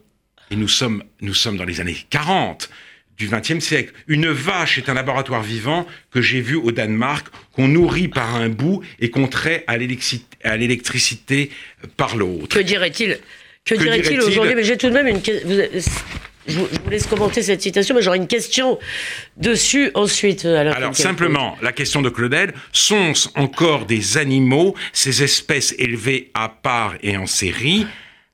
et 0.51 0.55
nous 0.55 0.67
sommes, 0.67 1.03
nous 1.21 1.33
sommes 1.33 1.57
dans 1.57 1.65
les 1.65 1.81
années 1.81 1.97
40, 2.09 2.69
du 3.17 3.27
XXe 3.27 3.59
siècle. 3.59 3.93
Une 4.07 4.27
vache 4.27 4.77
est 4.77 4.89
un 4.89 4.93
laboratoire 4.93 5.41
vivant 5.41 5.87
que 6.11 6.21
j'ai 6.21 6.41
vu 6.41 6.55
au 6.55 6.71
Danemark, 6.71 7.27
qu'on 7.53 7.67
nourrit 7.67 8.09
par 8.09 8.35
un 8.35 8.49
bout 8.49 8.81
et 8.99 9.09
qu'on 9.09 9.27
trait 9.27 9.63
à 9.67 9.77
l'électricité 9.77 11.49
par 11.97 12.15
l'autre. 12.15 12.57
Que 12.57 12.63
dirait-il? 12.63 13.17
Que, 13.63 13.75
dirait-il 13.75 14.21
aujourd'hui? 14.21 14.53
Mais 14.53 14.63
j'ai 14.63 14.77
tout 14.77 14.89
de 14.89 14.93
même 14.93 15.07
une 15.07 15.21
je 16.47 16.59
vous 16.59 16.89
laisse 16.89 17.07
commenter 17.07 17.41
cette 17.41 17.61
citation, 17.61 17.95
mais 17.95 18.01
j'aurai 18.01 18.17
une 18.17 18.27
question 18.27 18.79
dessus 19.37 19.91
ensuite. 19.93 20.45
Euh, 20.45 20.59
Alors, 20.59 20.75
Alors 20.75 20.95
simplement, 20.95 21.57
la 21.61 21.71
question 21.71 22.01
de 22.01 22.09
Claudel, 22.09 22.53
sont 22.71 23.13
encore 23.35 23.85
des 23.85 24.17
animaux, 24.17 24.75
ces 24.93 25.23
espèces 25.23 25.73
élevées 25.77 26.31
à 26.33 26.49
part 26.49 26.95
et 27.01 27.17
en 27.17 27.25
série? 27.25 27.85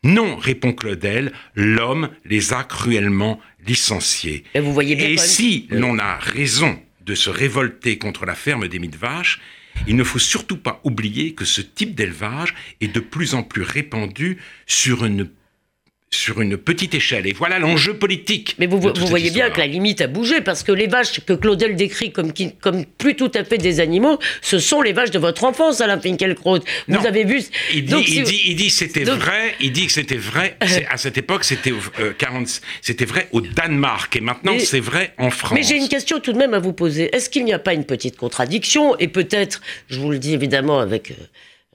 Non, 0.04 0.36
répond 0.36 0.74
Claudel, 0.74 1.32
l'homme 1.56 2.10
les 2.26 2.54
a 2.54 2.64
cruellement 2.64 3.40
licenciés. 3.66 4.44
Et, 4.56 4.60
vous 4.60 4.74
voyez 4.74 4.96
bien 4.96 5.08
et 5.08 5.18
si 5.18 5.68
l'on 5.70 6.00
a 6.00 6.18
raison 6.18 6.80
de 7.06 7.16
se 7.16 7.30
révolter 7.30 7.98
contre 7.98 8.26
la 8.26 8.36
ferme 8.36 8.68
des 8.68 8.80
mille 8.80 8.98
vaches, 8.98 9.40
il 9.88 9.96
ne 9.96 10.04
faut 10.04 10.20
surtout 10.20 10.58
pas 10.58 10.82
oublier 10.84 11.34
que 11.34 11.46
ce 11.46 11.62
type 11.62 11.96
d'élevage 11.96 12.54
est 12.82 12.94
de 12.94 13.00
plus 13.00 13.34
en 13.36 13.44
plus 13.44 13.62
répandu 13.62 14.38
sur 14.66 15.06
une 15.06 15.30
sur 16.14 16.42
une 16.42 16.58
petite 16.58 16.94
échelle. 16.94 17.26
Et 17.26 17.32
voilà 17.32 17.58
l'enjeu 17.58 17.94
politique. 17.98 18.56
Mais 18.60 18.68
vous, 18.68 18.80
vous 18.80 19.08
voyez 19.08 19.32
bien 19.32 19.50
que 19.50 19.60
la 19.60 19.68
limite 19.68 20.02
a 20.02 20.08
bougé, 20.08 20.42
parce 20.42 20.62
que 20.62 20.74
les 20.74 20.88
vaches 20.88 21.22
que 21.22 21.34
Claudel 21.34 21.76
décrit 21.76 22.12
comme, 22.12 22.34
comme 22.60 22.86
plus 22.86 23.16
tout 23.16 23.32
à 23.34 23.46
fait 23.46 23.58
des 23.58 23.80
animaux, 23.80 24.20
ce 24.42 24.60
sont 24.60 24.82
les 24.82 24.92
vaches 24.92 25.12
de 25.12 25.20
votre 25.20 25.46
enfance, 25.46 25.80
Alain 25.80 26.00
Finkielkraut. 26.00 26.60
Vous 26.90 27.08
avez 27.08 27.24
vu... 27.24 27.42
Il 27.74 27.86
dit, 27.86 28.04
il, 28.08 28.24
dit, 28.24 28.42
il 28.48 28.56
dit 28.58 28.70
c'était 28.70 29.06
vrai, 29.06 29.56
il 29.62 29.72
dit 29.72 29.88
que 29.88 29.94
c'était 29.94 30.18
vrai, 30.18 30.58
à 30.90 30.98
cette 30.98 31.18
époque, 31.18 31.46
c'était 31.46 31.72
euh, 32.00 32.14
c'était 32.82 33.06
vrai 33.06 33.30
au 33.32 33.40
Danemark, 33.40 34.16
et 34.16 34.22
maintenant 34.22 34.60
c'est 34.60 34.82
vrai 34.82 35.14
en 35.18 35.30
France. 35.30 35.54
Mais 35.54 35.64
j'ai 35.64 35.78
une 35.78 35.88
question 35.88 36.20
tout 36.20 36.34
de 36.34 36.38
même 36.38 36.54
à 36.54 36.60
vous 36.60 36.74
poser. 36.74 37.16
Est-ce 37.16 37.30
qu'il 37.30 37.46
n'y 37.46 37.54
a 37.54 37.60
pas 37.60 37.74
une 37.74 37.86
petite 37.86 38.18
contradiction, 38.18 38.98
et 39.00 39.08
peut-être, 39.08 39.62
je 39.90 39.98
vous 40.00 40.12
le 40.12 40.20
dis 40.20 40.34
évidemment 40.34 40.80
avec... 40.80 41.12
Euh, 41.12 41.16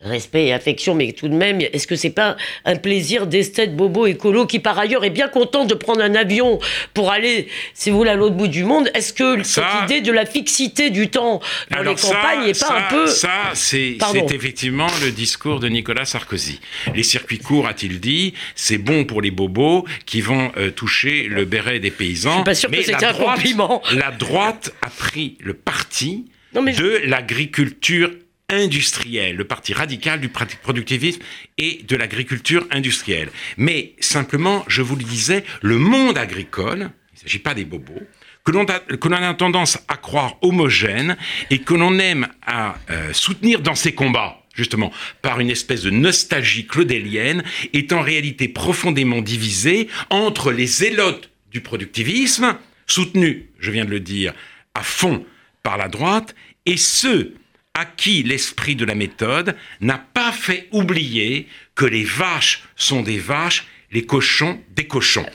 respect 0.03 0.47
et 0.47 0.53
affection, 0.53 0.95
mais 0.95 1.13
tout 1.13 1.29
de 1.29 1.35
même, 1.35 1.61
est-ce 1.61 1.87
que 1.87 1.97
c'est 1.97 2.11
pas 2.11 2.37
un 2.67 2.77
plaisir 2.77 3.27
d'esthète 3.27 3.75
bobo 3.75 4.07
écolo 4.07 4.45
qui 4.45 4.59
par 4.59 4.79
ailleurs 4.79 5.05
est 5.05 5.11
bien 5.11 5.29
content 5.29 5.65
de 5.65 5.73
prendre 5.73 6.03
un 6.03 6.15
avion 6.15 6.59
pour 6.93 7.11
aller, 7.11 7.49
si 7.73 7.91
vous 7.91 7.97
voulez, 7.97 8.11
à 8.11 8.15
l'autre 8.15 8.35
bout 8.35 8.49
du 8.49 8.65
monde? 8.65 8.91
Est-ce 8.93 9.15
que 9.15 9.43
cette 9.43 9.65
idée 9.85 10.03
de 10.03 10.13
la 10.13 10.27
fixité 10.27 10.91
du 10.91 11.09
temps 11.09 11.41
dans 11.71 11.83
les 11.83 11.95
campagnes 11.95 12.47
n'est 12.47 12.53
pas 12.53 12.79
un 12.79 12.91
peu 12.91 13.07
Ça, 13.07 13.53
c'est 13.55 13.97
effectivement 14.33 14.89
le 15.03 15.11
discours 15.13 15.61
de 15.61 15.69
Nicolas 15.69 16.05
Sarkozy. 16.05 16.61
Les 16.95 17.03
circuits 17.03 17.39
courts, 17.39 17.67
a-t-il 17.67 17.99
dit, 17.99 18.35
c'est 18.55 18.79
bon 18.79 19.07
pour 19.07 19.23
les 19.23 19.31
bobos 19.31 19.87
qui 20.05 20.21
vont 20.21 20.53
euh, 20.59 20.71
toucher 20.71 21.25
le 21.25 21.47
béret 21.47 21.81
des 21.81 21.91
paysans. 21.91 22.31
Je 22.31 22.35
suis 22.37 22.45
pas 22.45 22.55
sûr 22.55 22.71
mais 22.71 22.79
que 22.79 22.85
c'est 22.85 23.05
un 23.05 23.15
compliment. 23.15 23.83
La 23.95 24.11
droite 24.11 24.75
a 24.83 24.91
pris 24.91 25.39
le 25.41 25.55
parti 25.55 26.27
de 26.55 27.01
l'agriculture 27.05 28.11
industriel, 28.49 29.37
le 29.37 29.45
parti 29.45 29.73
radical 29.73 30.21
du 30.21 30.29
productivisme 30.29 31.21
et 31.59 31.83
de 31.87 31.97
l'agriculture 31.97 32.67
industrielle. 32.71 33.31
Mais 33.57 33.95
simplement, 34.01 34.65
je 34.69 34.83
vous 34.83 34.97
le 34.97 35.03
disais, 35.03 35.45
le 35.63 35.79
monde 35.79 36.17
agricole, 36.17 36.91
il 37.13 37.17
ne 37.17 37.21
s'agit 37.23 37.39
pas 37.39 37.55
des 37.55 37.65
bobos, 37.65 38.03
que 38.45 38.53
l'on 38.53 38.65
a, 38.67 39.35
tendance 39.35 39.79
à 39.89 39.97
croire 39.97 40.37
homogène 40.43 41.17
et 41.51 41.59
que 41.59 41.75
l'on 41.75 41.99
aime 41.99 42.29
à 42.47 42.77
euh, 42.91 43.13
soutenir 43.13 43.61
dans 43.61 43.75
ses 43.75 43.93
combats, 43.93 44.45
justement, 44.55 44.93
par 45.21 45.41
une 45.41 45.51
espèce 45.51 45.83
de 45.83 45.91
nostalgie 45.91 46.67
claudélienne, 46.67 47.43
est 47.73 47.93
en 47.93 48.03
réalité 48.03 48.47
profondément 48.47 49.21
divisé 49.21 49.89
entre 50.11 50.53
les 50.53 50.67
zélotes 50.67 51.31
du 51.51 51.61
productivisme, 51.61 52.57
soutenus, 52.87 53.43
je 53.59 53.73
viens 53.73 53.85
de 53.85 53.91
le 53.91 54.01
dire, 54.01 54.33
à 54.75 54.83
fond 54.85 55.27
par 55.65 55.77
la 55.77 55.89
droite, 55.89 56.37
et 56.67 56.77
ceux 56.77 57.35
à 57.77 57.85
qui 57.85 58.23
l'esprit 58.23 58.75
de 58.75 58.87
la 58.87 58.95
méthode 58.95 59.55
n'a 59.83 59.99
pas 59.99 60.33
fait 60.33 60.67
oublier 60.73 61.47
que 61.75 61.85
les 61.85 62.05
vaches 62.05 62.63
sont 62.75 63.03
des 63.03 63.19
vaches, 63.19 63.67
les 63.93 64.07
cochons 64.07 64.59
des 64.75 64.87
cochons. 64.87 65.27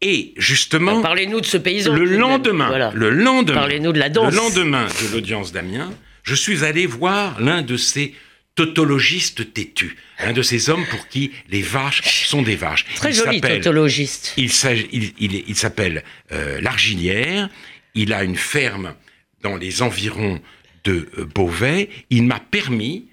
Et 0.00 0.32
justement, 0.38 1.02
parlez-nous 1.02 1.42
de 1.42 1.46
ce 1.46 1.58
paysan. 1.58 1.94
Le 1.94 2.04
lendemain, 2.04 2.90
le 2.94 3.10
lendemain, 3.10 3.60
parlez-nous 3.60 3.92
de 3.92 3.98
la 3.98 4.08
danse. 4.08 4.32
Le 4.32 4.38
lendemain 4.38 4.86
de 4.86 5.12
l'audience 5.12 5.52
d'Amiens, 5.52 5.92
je 6.22 6.34
suis 6.34 6.64
allé 6.64 6.86
voir 6.86 7.38
l'un 7.38 7.60
de 7.60 7.76
ces 7.76 8.14
tautologistes 8.54 9.52
têtus, 9.52 9.96
un 10.18 10.32
de 10.32 10.42
ces 10.42 10.70
hommes 10.70 10.86
pour 10.86 11.06
qui 11.08 11.32
les 11.50 11.60
vaches 11.60 12.26
sont 12.26 12.40
des 12.40 12.56
vaches. 12.56 12.86
Très 12.96 13.12
joli 13.12 13.42
tautologiste. 13.42 14.32
Il, 14.38 14.50
il, 15.20 15.54
s'appelle 15.54 16.02
euh, 16.32 16.60
L'Argilière. 16.62 17.50
Il 17.94 18.14
a 18.14 18.24
une 18.24 18.36
ferme 18.36 18.94
dans 19.42 19.56
les 19.56 19.82
environs 19.82 20.40
de 20.84 21.08
euh, 21.18 21.24
Beauvais, 21.34 21.88
il 22.10 22.24
m'a 22.24 22.40
permis 22.40 23.06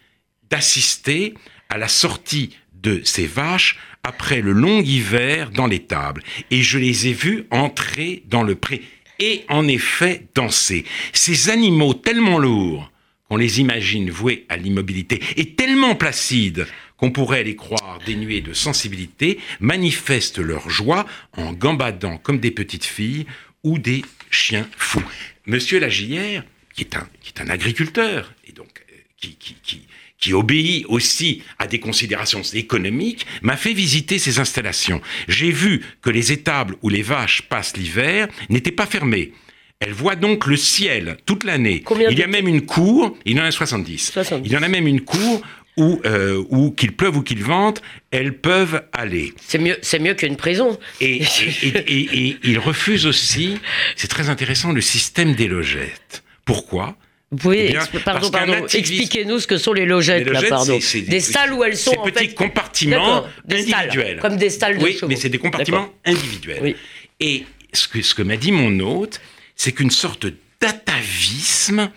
d'assister 0.50 1.34
à 1.70 1.78
la 1.78 1.88
sortie 1.88 2.56
de 2.74 3.02
ces 3.04 3.28
vaches 3.28 3.78
après 4.04 4.42
le 4.42 4.54
long 4.54 4.82
hiver 4.82 5.52
dans 5.52 5.68
l'étable. 5.68 6.24
Et 6.52 6.64
je 6.64 6.78
les 6.78 7.08
ai 7.08 7.14
vus 7.14 7.46
entrer 7.52 8.24
dans 8.28 8.44
le 8.44 8.56
pré 8.56 8.82
et 9.20 9.44
en 9.50 9.68
effet 9.68 10.28
danser. 10.36 10.86
Ces 11.14 11.50
animaux 11.50 11.94
tellement 11.94 12.38
lourds 12.38 12.92
qu'on 13.28 13.38
les 13.38 13.60
imagine 13.60 14.10
voués 14.10 14.46
à 14.48 14.56
l'immobilité 14.56 15.22
et 15.36 15.56
tellement 15.56 15.96
placides 15.96 16.66
qu'on 16.98 17.12
pourrait 17.12 17.44
les 17.44 17.56
croire 17.56 18.00
dénués 18.06 18.42
de 18.42 18.54
sensibilité, 18.54 19.40
manifestent 19.60 20.40
leur 20.40 20.70
joie 20.70 21.06
en 21.34 21.54
gambadant 21.54 22.18
comme 22.18 22.40
des 22.40 22.52
petites 22.52 22.86
filles 22.86 23.28
ou 23.64 23.78
des 23.78 24.04
chiens 24.32 24.68
fous. 24.78 25.04
Monsieur 25.46 25.80
Lagière, 25.80 26.44
qui 26.78 26.84
est 26.84 26.96
un, 26.96 27.08
qui 27.22 27.34
est 27.36 27.42
un 27.42 27.50
agriculteur, 27.50 28.34
et 28.48 28.54
donc 28.54 28.70
euh, 28.92 28.96
qui, 29.18 29.36
qui, 29.36 29.56
qui, 29.64 29.82
qui 30.20 30.34
obéit 30.34 30.86
aussi 30.88 31.44
à 31.60 31.68
des 31.68 31.80
considérations 31.80 32.44
économiques, 32.54 33.26
m'a 33.42 33.58
fait 33.58 33.74
visiter 33.74 34.20
ces 34.20 34.40
installations. 34.40 35.02
J'ai 35.28 35.52
vu 35.52 35.82
que 36.02 36.10
les 36.10 36.32
étables 36.32 36.76
où 36.84 36.90
les 36.90 37.02
vaches 37.02 37.42
passent 37.44 37.76
l'hiver 37.76 38.28
n'étaient 38.50 38.72
pas 38.72 38.86
fermées. 38.86 39.34
Elles 39.80 39.94
voient 39.94 40.16
donc 40.16 40.46
le 40.48 40.56
ciel 40.58 41.18
toute 41.26 41.44
l'année. 41.44 41.84
Il 42.10 42.18
y 42.18 42.24
a 42.24 42.28
même 42.28 42.48
une 42.48 42.66
cour, 42.66 43.18
il 43.26 43.38
y 43.38 43.42
en 43.42 43.44
a 43.44 43.52
70. 43.52 44.12
70. 44.12 44.48
Il 44.48 44.52
y 44.52 44.58
en 44.58 44.64
a 44.64 44.68
même 44.68 44.88
une 44.88 45.02
cour 45.02 45.42
où, 45.78 46.02
euh, 46.06 46.44
où 46.50 46.72
qu'il 46.72 46.96
pleuve 46.96 47.18
ou 47.18 47.22
qu'il 47.22 47.44
vente, 47.44 47.84
elles 48.10 48.38
peuvent 48.38 48.84
aller. 48.92 49.34
C'est 49.46 49.60
mieux, 49.60 49.78
c'est 49.84 50.00
mieux 50.00 50.16
qu'une 50.16 50.36
prison. 50.36 50.80
Et, 51.00 51.22
et, 51.22 51.68
et, 51.68 52.28
et, 52.28 52.38
ils 52.44 52.58
refusent 52.58 53.06
aussi, 53.06 53.60
c'est 53.96 54.08
très 54.08 54.30
intéressant, 54.30 54.72
le 54.72 54.82
système 54.82 55.36
des 55.36 55.48
logettes. 55.48 56.24
Pourquoi 56.48 56.98
vous 57.30 57.38
pouvez, 57.38 57.76
eh 57.76 58.00
pardon, 58.06 58.32
pardon, 58.32 58.66
expliquez-nous 58.68 59.40
ce 59.40 59.48
que 59.48 59.58
sont 59.58 59.74
les 59.74 59.86
logettes, 59.86 60.28
là, 60.28 60.42
pardon. 60.48 60.80
des, 60.80 61.20
salles 61.20 61.52
où 61.52 61.62
elles 61.62 61.76
sont 61.76 61.92
en 61.98 62.06
petits 62.06 62.34
compartiments 62.34 63.26
individuels. 63.52 64.20
comme 64.22 64.38
des 64.38 64.50
stalles 64.50 64.78
de 64.78 64.84
Oui, 64.84 64.98
mais 65.10 65.18
c'est 65.18 65.28
des 65.28 65.38
compartiments 65.38 65.90
individuels. 66.06 66.76
Et 67.20 67.44
ce 67.74 67.90
que, 67.90 68.02
ce 68.02 68.16
que 68.16 68.22
m'a 68.22 68.38
dit 68.38 68.54
mon 68.54 68.80
hôte, 68.80 69.20
c'est 69.58 69.74
qu'une 69.74 69.92
sorte 69.92 70.28
d'atavisme 70.62 71.92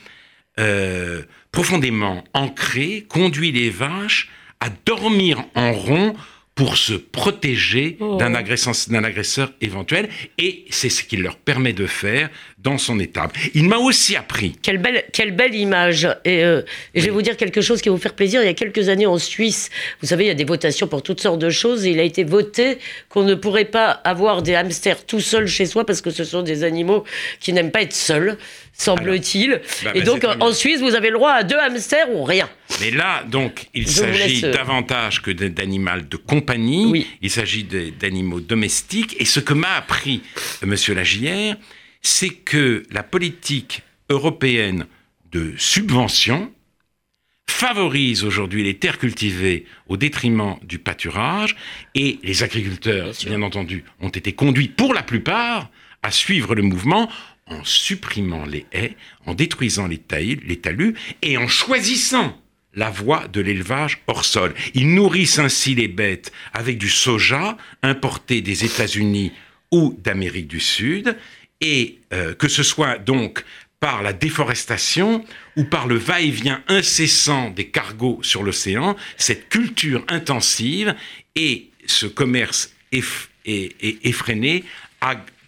euh, 0.59 1.23
profondément 1.53 2.25
ancré 2.35 3.07
conduit 3.09 3.53
les 3.53 3.71
vaches 3.71 4.31
à 4.59 4.67
dormir 4.85 5.45
en 5.55 5.73
rond 5.73 6.17
pour 6.61 6.77
se 6.77 6.93
protéger 6.93 7.97
oh. 8.01 8.19
d'un 8.19 8.35
agresseur, 8.35 9.51
éventuel, 9.63 10.11
et 10.37 10.67
c'est 10.69 10.91
ce 10.91 11.03
qu'il 11.03 11.23
leur 11.23 11.37
permet 11.37 11.73
de 11.73 11.87
faire 11.87 12.29
dans 12.59 12.77
son 12.77 13.01
étable. 13.01 13.33
Il 13.55 13.65
m'a 13.65 13.79
aussi 13.79 14.15
appris. 14.15 14.53
Quelle 14.61 14.77
belle, 14.77 15.05
quelle 15.11 15.35
belle 15.35 15.55
image. 15.55 16.07
Et, 16.27 16.45
euh, 16.45 16.61
je 16.95 17.01
vais 17.01 17.11
vous 17.11 17.23
dire 17.23 17.39
quelque 17.39 17.63
chose 17.63 17.81
qui 17.81 17.89
va 17.89 17.95
vous 17.95 18.01
faire 18.01 18.13
plaisir. 18.13 18.43
Il 18.43 18.45
y 18.45 18.51
a 18.51 18.53
quelques 18.53 18.91
années 18.91 19.07
en 19.07 19.17
Suisse, 19.17 19.71
vous 20.03 20.09
savez, 20.09 20.25
il 20.25 20.27
y 20.27 20.33
a 20.33 20.35
des 20.35 20.45
votations 20.45 20.87
pour 20.87 21.03
toutes 21.03 21.23
sortes 21.23 21.39
de 21.39 21.49
choses, 21.49 21.87
et 21.87 21.93
il 21.93 21.99
a 21.99 22.03
été 22.03 22.25
voté 22.25 22.77
qu'on 23.09 23.23
ne 23.23 23.35
pourrait 23.35 23.65
pas 23.65 23.89
avoir 23.89 24.43
des 24.43 24.55
hamsters 24.55 25.07
tout 25.07 25.21
seuls 25.21 25.47
chez 25.47 25.65
soi 25.65 25.87
parce 25.87 26.03
que 26.03 26.11
ce 26.11 26.25
sont 26.25 26.43
des 26.43 26.63
animaux 26.63 27.05
qui 27.41 27.55
n'aiment 27.55 27.71
pas 27.71 27.81
être 27.81 27.95
seuls 27.95 28.37
semble-t-il. 28.81 29.61
Bah, 29.85 29.91
et 29.95 30.03
donc, 30.03 30.27
en 30.41 30.53
Suisse, 30.53 30.81
vous 30.81 30.95
avez 30.95 31.09
le 31.09 31.17
droit 31.17 31.33
à 31.33 31.43
deux 31.43 31.59
hamsters 31.59 32.11
ou 32.11 32.25
rien. 32.25 32.49
Mais 32.81 32.91
là, 32.91 33.23
donc, 33.27 33.67
il 33.75 33.89
s'agit 33.89 34.45
euh, 34.45 34.53
davantage 34.53 35.23
que 35.23 35.31
d'animal 35.31 36.09
de 36.09 36.17
compagnie. 36.17 36.50
Il 37.23 37.31
s'agit 37.31 37.65
d'animaux 37.65 38.41
domestiques. 38.41 39.17
Et 39.19 39.25
ce 39.25 39.41
que 39.41 39.55
m'a 39.55 39.75
appris 39.75 40.23
M. 40.63 40.75
Lagière, 40.95 41.57
c'est 42.03 42.31
que 42.31 42.85
la 42.91 43.03
politique 43.03 43.83
européenne 44.09 44.87
de 45.31 45.55
subventions 45.57 46.53
favorise 47.47 48.25
aujourd'hui 48.25 48.63
les 48.63 48.79
terres 48.79 48.99
cultivées 48.99 49.67
au 49.89 49.97
détriment 49.97 50.57
du 50.63 50.79
pâturage 50.79 51.57
et 51.95 52.19
les 52.23 52.43
agriculteurs, 52.43 53.13
bien, 53.27 53.43
entendu, 53.43 53.85
ont 54.01 54.09
été 54.09 54.33
conduits 54.33 54.69
pour 54.69 54.95
la 54.95 55.03
plupart 55.03 55.69
à 56.03 56.11
suivre 56.11 56.55
le 56.55 56.63
mouvement 56.63 57.11
en 57.47 57.63
supprimant 57.65 58.47
les 58.47 58.65
haies, 58.73 58.97
en 59.27 59.35
détruisant 59.35 59.89
les, 59.89 60.01
les 60.43 60.57
talus 60.57 60.95
et 61.21 61.37
en 61.37 61.49
choisissant 61.49 62.41
la 62.81 62.89
voie 62.89 63.29
de 63.29 63.43
l'élevage 63.43 64.01
hors 64.07 64.25
sol. 64.25 64.55
Ils 64.73 64.95
nourrissent 64.95 65.39
ainsi 65.39 65.75
les 65.75 65.87
bêtes 65.87 66.33
avec 66.55 66.79
du 66.79 66.89
soja 66.89 67.59
importé 67.83 68.41
des 68.41 68.65
États-Unis 68.65 69.33
ou 69.71 69.95
d'Amérique 70.03 70.49
du 70.49 70.61
Sud, 70.61 71.15
et 71.61 71.99
euh, 72.15 72.35
que 72.35 72.49
ce 72.49 72.63
soit 72.63 72.97
donc 72.97 73.45
par 73.81 74.03
la 74.03 74.15
déforestation 74.15 75.23
ou 75.57 75.65
par 75.65 75.87
le 75.89 75.97
va-et-vient 75.97 76.63
incessant 76.69 77.51
des 77.51 77.69
cargos 77.69 78.21
sur 78.23 78.43
l'océan, 78.43 78.97
cette 79.19 79.51
culture 79.51 80.03
intensive 80.09 80.95
et 81.37 81.69
ce 81.85 82.07
commerce 82.07 82.73
effréné 83.45 84.65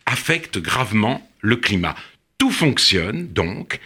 affecte 0.05 0.59
gravement 0.59 1.27
le 1.41 1.57
climat. 1.57 1.97
Tout 2.37 2.51
fonctionne 2.51 3.29
donc 3.29 3.81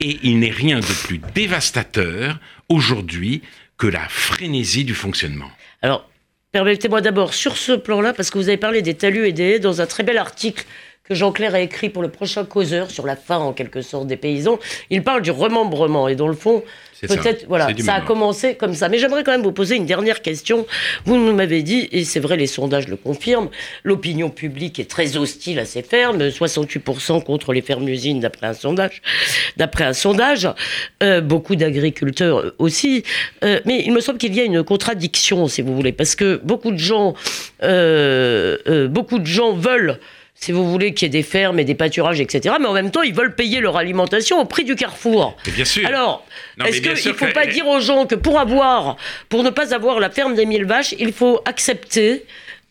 et 0.00 0.18
il 0.22 0.40
n'est 0.40 0.50
rien 0.50 0.80
de 0.80 1.06
plus 1.06 1.20
dévastateur 1.34 2.40
aujourd'hui 2.68 3.42
que 3.76 3.86
la 3.86 4.08
frénésie 4.08 4.84
du 4.84 4.94
fonctionnement. 4.94 5.50
Alors, 5.82 6.08
permettez-moi 6.52 7.00
d'abord 7.00 7.34
sur 7.34 7.56
ce 7.56 7.72
plan-là, 7.72 8.12
parce 8.12 8.30
que 8.30 8.38
vous 8.38 8.48
avez 8.48 8.56
parlé 8.56 8.82
des 8.82 8.94
talus 8.94 9.26
et 9.26 9.32
des 9.32 9.44
haies 9.44 9.58
dans 9.60 9.80
un 9.80 9.86
très 9.86 10.02
bel 10.02 10.18
article 10.18 10.64
que 11.08 11.14
Jean-Claire 11.14 11.54
a 11.54 11.60
écrit 11.60 11.88
pour 11.88 12.02
le 12.02 12.10
prochain 12.10 12.44
causeur 12.44 12.90
sur 12.90 13.06
la 13.06 13.16
fin, 13.16 13.38
en 13.38 13.52
quelque 13.52 13.80
sorte, 13.82 14.06
des 14.06 14.16
paysans. 14.16 14.58
Il 14.90 15.02
parle 15.02 15.22
du 15.22 15.30
remembrement. 15.30 16.08
Et 16.08 16.16
dans 16.16 16.28
le 16.28 16.34
fond, 16.34 16.62
peut-être, 17.00 17.46
voilà, 17.48 17.68
ça 17.78 17.94
a 17.94 18.00
commencé 18.00 18.54
comme 18.54 18.74
ça. 18.74 18.88
Mais 18.88 18.98
j'aimerais 18.98 19.24
quand 19.24 19.32
même 19.32 19.42
vous 19.42 19.52
poser 19.52 19.76
une 19.76 19.86
dernière 19.86 20.20
question. 20.20 20.66
Vous 21.04 21.16
nous 21.16 21.34
m'avez 21.34 21.62
dit, 21.62 21.88
et 21.92 22.04
c'est 22.04 22.20
vrai, 22.20 22.36
les 22.36 22.46
sondages 22.46 22.88
le 22.88 22.96
confirment, 22.96 23.48
l'opinion 23.84 24.28
publique 24.28 24.78
est 24.78 24.90
très 24.90 25.16
hostile 25.16 25.58
à 25.58 25.64
ces 25.64 25.82
fermes, 25.82 26.28
68% 26.28 27.22
contre 27.22 27.52
les 27.52 27.62
fermes-usines 27.62 28.20
d'après 28.20 28.48
un 28.48 28.54
sondage. 28.54 29.00
D'après 29.56 29.84
un 29.84 29.92
sondage, 29.92 30.48
euh, 31.02 31.20
beaucoup 31.20 31.56
d'agriculteurs 31.56 32.52
aussi. 32.58 33.02
Euh, 33.44 33.60
mais 33.64 33.82
il 33.84 33.92
me 33.92 34.00
semble 34.00 34.18
qu'il 34.18 34.34
y 34.34 34.40
a 34.40 34.44
une 34.44 34.62
contradiction, 34.62 35.48
si 35.48 35.62
vous 35.62 35.74
voulez, 35.74 35.92
parce 35.92 36.16
que 36.16 36.40
beaucoup 36.44 36.70
de 36.70 36.78
gens, 36.78 37.14
euh, 37.62 38.88
beaucoup 38.88 39.18
de 39.18 39.26
gens 39.26 39.52
veulent 39.52 39.98
si 40.40 40.52
vous 40.52 40.70
voulez, 40.70 40.94
qu'il 40.94 41.06
y 41.06 41.08
ait 41.08 41.20
des 41.20 41.24
fermes 41.24 41.58
et 41.58 41.64
des 41.64 41.74
pâturages, 41.74 42.20
etc. 42.20 42.54
Mais 42.60 42.66
en 42.66 42.72
même 42.72 42.92
temps, 42.92 43.02
ils 43.02 43.14
veulent 43.14 43.34
payer 43.34 43.60
leur 43.60 43.76
alimentation 43.76 44.40
au 44.40 44.44
prix 44.44 44.62
du 44.62 44.76
carrefour. 44.76 45.36
bien 45.44 45.64
sûr. 45.64 45.86
Alors, 45.86 46.24
est-ce 46.64 46.80
qu'il 46.80 46.92
ne 46.92 47.16
faut 47.16 47.32
pas 47.34 47.46
dire 47.46 47.66
aux 47.66 47.80
gens 47.80 48.06
que 48.06 48.14
pour 48.14 48.38
avoir, 48.38 48.96
pour 49.28 49.42
ne 49.42 49.50
pas 49.50 49.74
avoir 49.74 49.98
la 49.98 50.10
ferme 50.10 50.36
des 50.36 50.46
mille 50.46 50.64
vaches, 50.64 50.94
il 51.00 51.12
faut 51.12 51.40
accepter 51.44 52.24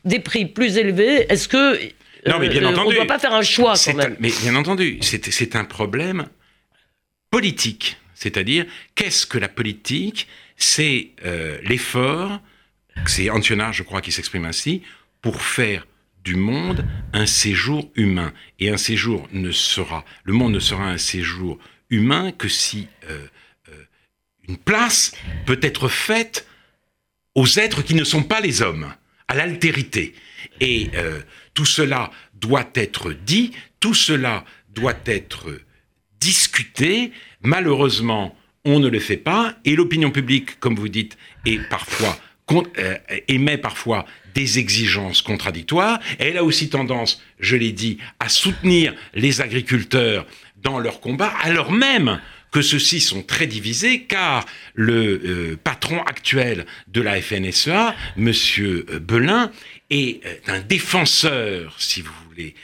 des 0.05 0.19
prix 0.19 0.45
plus 0.45 0.77
élevés? 0.77 1.25
Est-ce 1.29 1.49
que 1.49 1.77
non, 2.25 2.39
mais 2.39 2.47
bien 2.47 2.63
euh, 2.63 2.69
entendu, 2.69 2.87
on 2.87 2.91
ne 2.91 2.95
doit 2.95 3.05
pas 3.05 3.19
faire 3.19 3.33
un 3.33 3.41
choix 3.41 3.73
quand 3.83 3.93
même 3.93 4.15
Mais 4.19 4.31
bien 4.41 4.55
entendu, 4.55 4.99
c'est 5.01 5.55
un 5.55 5.65
problème 5.65 6.27
politique. 7.29 7.97
C'est-à-dire, 8.15 8.65
qu'est-ce 8.95 9.25
que 9.25 9.37
la 9.37 9.49
politique? 9.49 10.27
C'est 10.55 11.09
euh, 11.25 11.59
l'effort, 11.63 12.39
c'est 13.05 13.29
Antiona, 13.29 13.71
je 13.71 13.83
crois, 13.83 14.01
qui 14.01 14.11
s'exprime 14.11 14.45
ainsi, 14.45 14.81
pour 15.21 15.41
faire 15.41 15.85
du 16.27 16.35
monde 16.35 16.85
un 17.13 17.25
séjour 17.25 17.89
humain. 17.95 18.33
Et 18.59 18.69
un 18.69 18.75
séjour 18.75 19.29
ne 19.31 19.51
sera, 19.51 20.03
le 20.25 20.33
monde 20.33 20.51
ne 20.51 20.59
sera 20.59 20.83
un 20.83 20.97
séjour 20.97 21.57
humain 21.89 22.33
que 22.33 22.49
si 22.49 22.89
euh, 23.09 23.27
euh, 23.69 23.83
une 24.49 24.57
place 24.57 25.13
peut 25.45 25.59
être 25.61 25.87
faite 25.87 26.45
aux 27.33 27.47
êtres 27.47 27.81
qui 27.81 27.95
ne 27.95 28.03
sont 28.03 28.23
pas 28.23 28.41
les 28.41 28.61
hommes, 28.61 28.93
à 29.29 29.35
l'altérité. 29.35 30.15
Et 30.59 30.89
euh, 30.95 31.21
tout 31.53 31.65
cela 31.65 32.11
doit 32.33 32.71
être 32.75 33.13
dit, 33.13 33.51
tout 33.79 33.93
cela 33.93 34.43
doit 34.69 34.99
être 35.05 35.61
discuté. 36.19 37.13
Malheureusement, 37.41 38.35
on 38.65 38.81
ne 38.81 38.89
le 38.89 38.99
fait 38.99 39.15
pas, 39.31 39.55
et 39.63 39.77
l'opinion 39.77 40.11
publique, 40.11 40.59
comme 40.59 40.75
vous 40.75 40.89
dites, 40.89 41.17
est 41.45 41.59
parfois 41.69 42.19
émet 43.27 43.57
parfois 43.57 44.05
des 44.33 44.59
exigences 44.59 45.21
contradictoires. 45.21 45.99
Elle 46.19 46.37
a 46.37 46.43
aussi 46.43 46.69
tendance, 46.69 47.21
je 47.39 47.55
l'ai 47.55 47.71
dit, 47.71 47.97
à 48.19 48.29
soutenir 48.29 48.93
les 49.13 49.41
agriculteurs 49.41 50.25
dans 50.61 50.79
leur 50.79 50.99
combat, 50.99 51.33
alors 51.41 51.71
même 51.71 52.19
que 52.51 52.61
ceux-ci 52.61 52.99
sont 52.99 53.23
très 53.23 53.47
divisés, 53.47 54.03
car 54.03 54.45
le 54.73 55.21
euh, 55.23 55.57
patron 55.61 56.01
actuel 56.03 56.65
de 56.87 57.01
la 57.01 57.21
FNSEA, 57.21 57.95
M. 58.17 58.31
Euh, 58.59 58.99
Belin, 58.99 59.51
est 59.89 60.25
euh, 60.25 60.35
un 60.47 60.59
défenseur, 60.59 61.75
si 61.77 62.01
vous 62.01 62.13
voulez, 62.29 62.55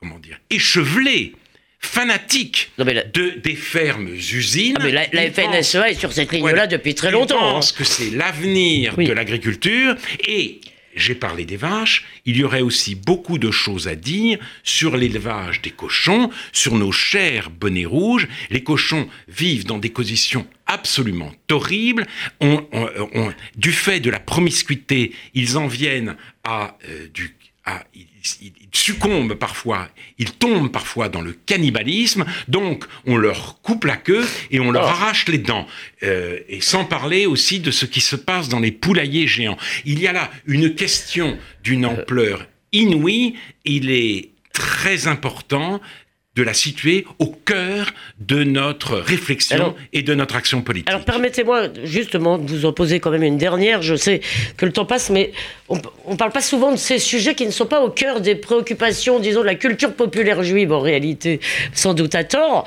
comment 0.00 0.18
dire, 0.18 0.38
échevelé 0.50 1.34
fanatique 1.82 2.70
de, 2.78 3.38
des 3.42 3.54
fermes 3.54 4.08
usines. 4.08 4.76
Ah, 4.78 4.84
mais 4.84 4.92
la, 4.92 5.30
FNSEA 5.30 5.90
est 5.90 5.94
sur 5.94 6.12
cette 6.12 6.32
ligne-là 6.32 6.66
depuis 6.66 6.94
très 6.94 7.10
longtemps. 7.10 7.48
Je 7.48 7.54
pense 7.54 7.72
que 7.72 7.84
c'est 7.84 8.10
l'avenir 8.10 8.96
de 8.96 9.12
l'agriculture 9.12 9.96
et 10.26 10.60
j'ai 10.94 11.14
parlé 11.14 11.44
des 11.46 11.56
vaches, 11.56 12.04
il 12.26 12.36
y 12.36 12.44
aurait 12.44 12.60
aussi 12.60 12.94
beaucoup 12.94 13.38
de 13.38 13.50
choses 13.50 13.88
à 13.88 13.94
dire 13.94 14.38
sur 14.62 14.96
l'élevage 14.96 15.62
des 15.62 15.70
cochons, 15.70 16.30
sur 16.52 16.74
nos 16.74 16.92
chers 16.92 17.50
bonnets 17.50 17.86
rouges. 17.86 18.28
Les 18.50 18.62
cochons 18.62 19.08
vivent 19.28 19.64
dans 19.64 19.78
des 19.78 19.90
conditions 19.90 20.46
absolument 20.66 21.32
horribles. 21.50 22.06
du 23.56 23.72
fait 23.72 24.00
de 24.00 24.10
la 24.10 24.20
promiscuité, 24.20 25.12
ils 25.34 25.56
en 25.56 25.66
viennent 25.66 26.16
à 26.44 26.76
euh, 26.88 27.06
du 27.12 27.36
à, 27.64 27.84
ils, 27.94 28.06
succombent 28.72 29.34
parfois, 29.34 29.88
ils 30.18 30.32
tombent 30.32 30.70
parfois 30.70 31.08
dans 31.08 31.20
le 31.20 31.32
cannibalisme, 31.32 32.24
donc 32.48 32.84
on 33.06 33.16
leur 33.16 33.60
coupe 33.62 33.84
la 33.84 33.96
queue 33.96 34.26
et 34.50 34.60
on 34.60 34.70
leur 34.70 34.84
oh. 34.84 34.88
arrache 34.88 35.28
les 35.28 35.38
dents. 35.38 35.66
Euh, 36.02 36.40
et 36.48 36.60
sans 36.60 36.84
parler 36.84 37.26
aussi 37.26 37.60
de 37.60 37.70
ce 37.70 37.86
qui 37.86 38.00
se 38.00 38.16
passe 38.16 38.48
dans 38.48 38.60
les 38.60 38.72
poulaillers 38.72 39.26
géants. 39.26 39.58
Il 39.84 40.00
y 40.00 40.06
a 40.06 40.12
là 40.12 40.30
une 40.46 40.74
question 40.74 41.38
d'une 41.62 41.86
ampleur 41.86 42.46
inouïe, 42.72 43.34
il 43.64 43.90
est 43.90 44.30
très 44.52 45.06
important 45.06 45.80
de 46.34 46.42
la 46.42 46.54
situer 46.54 47.04
au 47.18 47.26
cœur 47.26 47.92
de 48.18 48.42
notre 48.42 48.96
réflexion 48.96 49.74
et 49.92 50.02
de 50.02 50.14
notre 50.14 50.36
action 50.36 50.62
politique. 50.62 50.88
Alors 50.88 51.04
permettez-moi 51.04 51.68
justement 51.84 52.38
de 52.38 52.48
vous 52.48 52.64
en 52.64 52.72
poser 52.72 53.00
quand 53.00 53.10
même 53.10 53.22
une 53.22 53.36
dernière. 53.36 53.82
Je 53.82 53.94
sais 53.94 54.20
que 54.56 54.64
le 54.64 54.72
temps 54.72 54.86
passe, 54.86 55.10
mais 55.10 55.32
on 55.68 56.12
ne 56.12 56.16
parle 56.16 56.32
pas 56.32 56.40
souvent 56.40 56.72
de 56.72 56.76
ces 56.76 56.98
sujets 56.98 57.34
qui 57.34 57.46
ne 57.46 57.50
sont 57.50 57.66
pas 57.66 57.82
au 57.82 57.90
cœur 57.90 58.20
des 58.20 58.34
préoccupations, 58.34 59.20
disons, 59.20 59.40
de 59.40 59.46
la 59.46 59.54
culture 59.54 59.94
populaire 59.94 60.42
juive 60.42 60.72
en 60.72 60.80
réalité, 60.80 61.40
sans 61.72 61.94
doute 61.94 62.14
à 62.14 62.24
tort. 62.24 62.66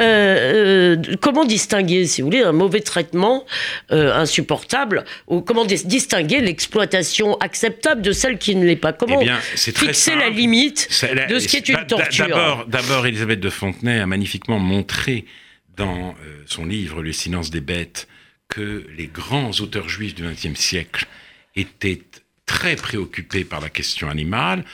Euh, 0.00 0.96
euh, 1.04 1.16
comment 1.20 1.44
distinguer, 1.44 2.06
si 2.06 2.20
vous 2.20 2.28
voulez, 2.28 2.42
un 2.42 2.52
mauvais 2.52 2.80
traitement 2.80 3.44
euh, 3.92 4.12
insupportable, 4.12 5.04
ou 5.28 5.40
comment 5.40 5.64
distinguer 5.64 6.40
l'exploitation 6.40 7.36
acceptable 7.38 8.02
de 8.02 8.12
celle 8.12 8.38
qui 8.38 8.56
ne 8.56 8.64
l'est 8.64 8.76
pas? 8.76 8.92
Comment 8.92 9.20
eh 9.20 9.24
bien, 9.24 9.38
fixer 9.38 10.14
la 10.16 10.30
limite 10.30 10.88
de 11.28 11.38
ce 11.38 11.48
qui 11.48 11.56
est 11.56 11.68
une 11.68 11.86
torture? 11.86 12.64
D'abord, 12.68 13.03
Elisabeth 13.06 13.40
de 13.40 13.50
Fontenay 13.50 14.00
a 14.00 14.06
magnifiquement 14.06 14.58
montré 14.58 15.24
dans 15.76 16.14
euh, 16.24 16.42
son 16.46 16.64
livre 16.66 17.02
Le 17.02 17.12
silence 17.12 17.50
des 17.50 17.60
bêtes 17.60 18.08
que 18.48 18.86
les 18.96 19.06
grands 19.06 19.50
auteurs 19.60 19.88
juifs 19.88 20.14
du 20.14 20.22
XXe 20.22 20.58
siècle 20.58 21.06
étaient 21.56 22.02
très 22.46 22.76
préoccupés 22.76 23.44
par 23.44 23.60
la 23.60 23.68
question 23.68 24.08
animale. 24.08 24.64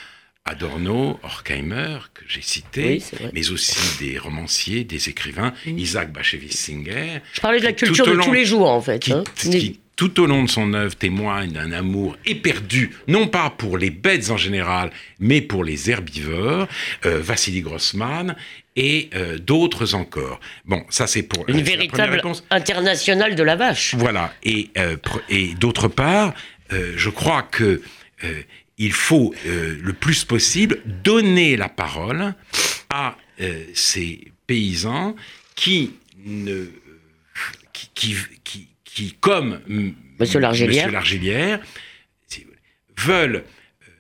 Adorno, 0.45 1.21
Horkheimer, 1.23 1.99
que 2.15 2.25
j'ai 2.27 2.41
cité, 2.41 3.03
mais 3.33 3.51
aussi 3.51 3.99
des 3.99 4.19
romanciers, 4.19 4.85
des 4.85 5.09
écrivains, 5.09 5.53
Isaac 5.67 6.13
Bashevis 6.13 6.57
Singer. 6.57 7.21
Je 7.33 7.41
parlais 7.41 7.61
de 7.61 7.65
la 7.65 7.73
culture 7.73 8.07
de 8.07 8.17
tous 8.23 8.33
les 8.33 8.47
jours, 8.47 8.69
en 8.69 8.81
fait. 8.81 9.11
Hein 9.11 9.23
tout 10.01 10.19
au 10.19 10.25
long 10.25 10.45
de 10.45 10.49
son 10.49 10.73
œuvre, 10.73 10.97
témoigne 10.97 11.53
d'un 11.53 11.73
amour 11.73 12.17
éperdu, 12.25 12.91
non 13.07 13.27
pas 13.27 13.51
pour 13.51 13.77
les 13.77 13.91
bêtes 13.91 14.31
en 14.31 14.39
général, 14.39 14.91
mais 15.19 15.43
pour 15.43 15.63
les 15.63 15.91
herbivores, 15.91 16.69
euh, 17.05 17.21
Vassili 17.21 17.61
Grossman 17.61 18.35
et 18.77 19.11
euh, 19.15 19.37
d'autres 19.37 19.95
encore. 19.95 20.41
Bon, 20.65 20.83
ça 20.89 21.07
c'est 21.07 21.23
pour 21.25 21.47
une 21.51 21.61
véritable 21.61 22.15
réponse. 22.15 22.43
internationale 22.49 23.35
de 23.35 23.43
la 23.43 23.57
vache. 23.57 23.95
Voilà. 23.95 24.33
Et, 24.43 24.71
euh, 24.79 24.97
et 25.29 25.49
d'autre 25.49 25.87
part, 25.89 26.33
je 26.71 27.11
crois 27.11 27.43
que 27.43 27.83
il 28.79 28.93
faut 28.93 29.35
le 29.45 29.93
plus 29.93 30.25
possible 30.25 30.81
donner 30.87 31.59
la 31.59 31.69
parole 31.69 32.33
à 32.89 33.17
ces 33.75 34.33
paysans 34.47 35.15
qui 35.57 35.93
ne 36.25 36.69
qui, 37.73 38.17
qui, 38.45 38.69
qui, 38.95 39.15
comme 39.21 39.61
Monsieur 40.19 40.41
Largélière, 40.41 41.61
veulent 42.97 43.45
euh, 43.83 43.91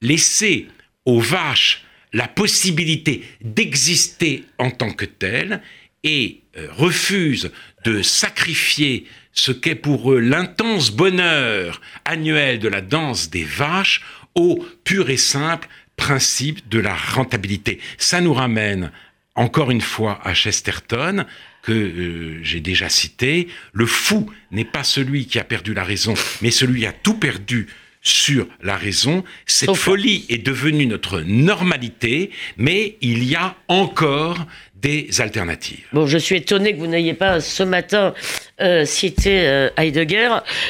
laisser 0.00 0.68
aux 1.04 1.20
vaches 1.20 1.84
la 2.12 2.28
possibilité 2.28 3.24
d'exister 3.40 4.44
en 4.58 4.70
tant 4.70 4.92
que 4.92 5.04
tel 5.04 5.60
et 6.04 6.42
euh, 6.56 6.68
refusent 6.70 7.50
de 7.84 8.02
sacrifier 8.02 9.06
ce 9.32 9.50
qu'est 9.50 9.74
pour 9.74 10.12
eux 10.12 10.20
l'intense 10.20 10.92
bonheur 10.92 11.80
annuel 12.04 12.60
de 12.60 12.68
la 12.68 12.80
danse 12.80 13.30
des 13.30 13.42
vaches 13.42 14.02
au 14.36 14.64
pur 14.84 15.10
et 15.10 15.16
simple 15.16 15.68
principe 15.96 16.68
de 16.68 16.78
la 16.78 16.94
rentabilité. 16.94 17.80
Ça 17.98 18.20
nous 18.20 18.34
ramène 18.34 18.92
encore 19.34 19.70
une 19.70 19.80
fois 19.80 20.20
à 20.22 20.34
Chesterton, 20.34 21.26
que 21.64 21.72
euh, 21.72 22.40
j'ai 22.42 22.60
déjà 22.60 22.88
cité. 22.88 23.48
Le 23.72 23.86
fou 23.86 24.30
n'est 24.50 24.64
pas 24.64 24.84
celui 24.84 25.26
qui 25.26 25.38
a 25.38 25.44
perdu 25.44 25.74
la 25.74 25.84
raison, 25.84 26.14
mais 26.42 26.50
celui 26.50 26.80
qui 26.80 26.86
a 26.86 26.92
tout 26.92 27.14
perdu 27.14 27.66
sur 28.02 28.46
la 28.62 28.76
raison. 28.76 29.24
Cette 29.46 29.74
folie 29.74 30.26
est 30.28 30.44
devenue 30.44 30.86
notre 30.86 31.22
normalité, 31.22 32.30
mais 32.58 32.96
il 33.00 33.24
y 33.24 33.34
a 33.34 33.56
encore 33.68 34.46
des 34.84 35.08
alternatives. 35.18 35.86
Bon, 35.94 36.06
je 36.06 36.18
suis 36.18 36.36
étonné 36.36 36.74
que 36.74 36.78
vous 36.78 36.86
n'ayez 36.86 37.14
pas 37.14 37.40
ce 37.40 37.62
matin 37.62 38.12
euh, 38.60 38.84
cité 38.84 39.48
euh, 39.48 39.70
Heidegger, 39.78 40.28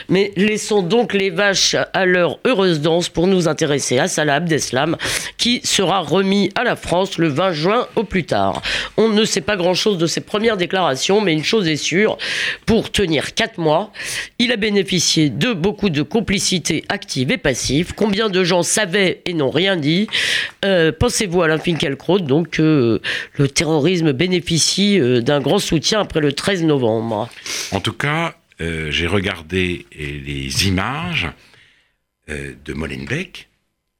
mais 0.08 0.30
laissons 0.36 0.82
donc 0.82 1.12
les 1.12 1.30
vaches 1.30 1.74
à 1.92 2.06
leur 2.06 2.38
heureuse 2.46 2.80
danse 2.80 3.08
pour 3.08 3.26
nous 3.26 3.48
intéresser 3.48 3.98
à 3.98 4.06
Salah 4.06 4.36
Abdeslam, 4.36 4.96
qui 5.36 5.60
sera 5.64 5.98
remis 5.98 6.50
à 6.54 6.62
la 6.62 6.76
France 6.76 7.18
le 7.18 7.26
20 7.26 7.52
juin 7.52 7.88
au 7.96 8.04
plus 8.04 8.24
tard. 8.24 8.62
On 8.96 9.08
ne 9.08 9.24
sait 9.24 9.40
pas 9.40 9.56
grand-chose 9.56 9.98
de 9.98 10.06
ses 10.06 10.20
premières 10.20 10.56
déclarations, 10.56 11.20
mais 11.20 11.32
une 11.32 11.42
chose 11.42 11.68
est 11.68 11.76
sûre, 11.76 12.16
pour 12.66 12.92
tenir 12.92 13.34
quatre 13.34 13.58
mois, 13.58 13.90
il 14.38 14.52
a 14.52 14.56
bénéficié 14.56 15.28
de 15.28 15.52
beaucoup 15.52 15.90
de 15.90 16.02
complicité 16.02 16.84
active 16.88 17.32
et 17.32 17.36
passive. 17.36 17.94
Combien 17.96 18.28
de 18.28 18.44
gens 18.44 18.62
savaient 18.62 19.22
et 19.26 19.34
n'ont 19.34 19.50
rien 19.50 19.76
dit? 19.76 20.06
Euh, 20.64 20.92
Pensez-vous 20.96 21.42
à 21.42 21.58
Finkielkraut, 21.58 22.20
donc 22.20 22.58
le 22.58 23.00
terrorisme 23.52 24.03
bénéficie 24.12 24.98
d'un 25.22 25.40
grand 25.40 25.58
soutien 25.58 26.00
après 26.00 26.20
le 26.20 26.32
13 26.32 26.64
novembre 26.64 27.28
en 27.70 27.80
tout 27.80 27.92
cas, 27.92 28.36
euh, 28.60 28.90
j'ai 28.90 29.06
regardé 29.06 29.86
les 29.92 30.68
images 30.68 31.28
euh, 32.28 32.54
de 32.64 32.72
Molenbeek 32.72 33.48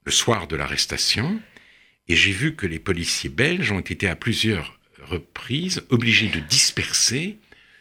le 0.05 0.13
soir 0.13 0.47
de 0.47 0.57
l'arrestation 0.57 1.41
et 2.09 2.17
j'ai 2.17 2.33
vu 2.33 2.55
que 2.55 2.67
les 2.67 2.79
policiers 2.79 3.31
belges 3.31 3.73
ont 3.73 3.81
été 3.81 4.09
à 4.09 4.17
plusieurs 4.17 4.79
reprises 5.03 5.83
obligés 5.91 6.29
de 6.29 6.41
disperser 6.41 7.39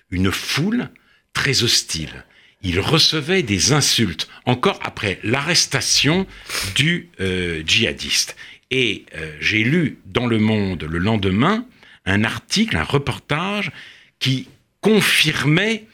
une 0.09 0.31
foule 0.31 0.89
très 1.33 1.63
hostile. 1.63 2.25
Ils 2.61 2.79
recevaient 2.79 3.43
des 3.43 3.73
insultes 3.73 4.29
encore 4.45 4.79
après 4.83 5.19
l'arrestation 5.23 6.25
du 6.75 7.09
euh, 7.19 7.61
djihadiste. 7.65 8.35
Et 8.71 9.05
j'ai 9.39 9.63
lu 9.63 9.99
dans 10.07 10.25
Le 10.25 10.39
Monde 10.39 10.87
le 10.89 10.97
lendemain 10.97 11.67
un 12.05 12.23
article, 12.23 12.77
un 12.77 12.83
reportage 12.83 13.71
qui 14.19 14.47
confirmait 14.81 15.85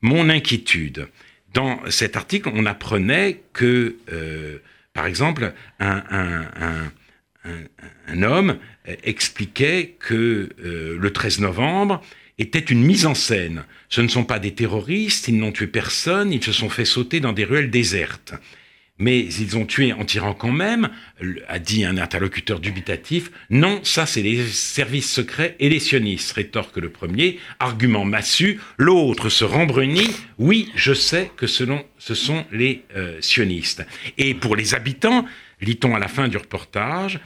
mon 0.00 0.28
inquiétude. 0.28 1.08
Dans 1.52 1.80
cet 1.90 2.16
article, 2.16 2.50
on 2.52 2.66
apprenait 2.66 3.42
que, 3.52 3.96
euh, 4.12 4.58
par 4.92 5.06
exemple, 5.06 5.52
un, 5.80 6.90
homme 8.22 8.58
expliquait 9.04 9.96
que 9.98 10.50
euh, 10.64 10.96
le 10.98 11.12
13 11.12 11.40
novembre 11.40 12.02
était 12.38 12.58
une 12.58 12.82
mise 12.82 13.06
en 13.06 13.14
scène. 13.14 13.64
Ce 13.88 14.00
ne 14.00 14.08
sont 14.08 14.24
pas 14.24 14.38
des 14.38 14.54
terroristes, 14.54 15.28
ils 15.28 15.38
n'ont 15.38 15.52
tué 15.52 15.66
personne, 15.66 16.32
ils 16.32 16.42
se 16.42 16.52
sont 16.52 16.68
fait 16.68 16.84
sauter 16.84 17.20
dans 17.20 17.32
des 17.32 17.44
ruelles 17.44 17.70
désertes 17.70 18.34
mais 18.98 19.20
ils 19.20 19.56
ont 19.56 19.66
tué 19.66 19.92
en 19.92 20.04
tirant 20.04 20.34
quand 20.34 20.52
même, 20.52 20.88
a 21.48 21.58
dit 21.58 21.84
un 21.84 21.98
interlocuteur 21.98 22.60
dubitatif. 22.60 23.30
Non, 23.50 23.80
ça 23.82 24.06
c'est 24.06 24.22
les 24.22 24.46
services 24.46 25.10
secrets 25.10 25.56
et 25.60 25.68
les 25.68 25.80
sionistes, 25.80 26.32
rétorque 26.32 26.78
le 26.78 26.90
premier, 26.90 27.38
argument 27.58 28.04
massu. 28.04 28.60
L'autre 28.78 29.28
se 29.28 29.44
rembrunit. 29.44 30.10
Oui, 30.38 30.70
je 30.74 30.94
sais 30.94 31.30
que 31.36 31.46
ce 31.46 32.14
sont 32.14 32.44
les 32.52 32.84
euh, 32.96 33.20
sionistes. 33.20 33.84
Et 34.18 34.34
pour 34.34 34.56
les 34.56 34.74
habitants, 34.74 35.26
lit-on 35.60 35.94
à 35.94 35.98
la 35.98 36.08
fin 36.08 36.28
du 36.28 36.36
reportage, 36.36 37.20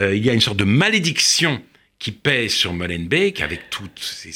euh, 0.00 0.16
il 0.16 0.24
y 0.24 0.30
a 0.30 0.32
une 0.32 0.40
sorte 0.40 0.58
de 0.58 0.64
malédiction 0.64 1.62
qui 1.98 2.10
pèse 2.10 2.52
sur 2.52 2.72
Molenbeek 2.72 3.40
avec 3.40 3.70
toutes 3.70 4.00
ces 4.00 4.32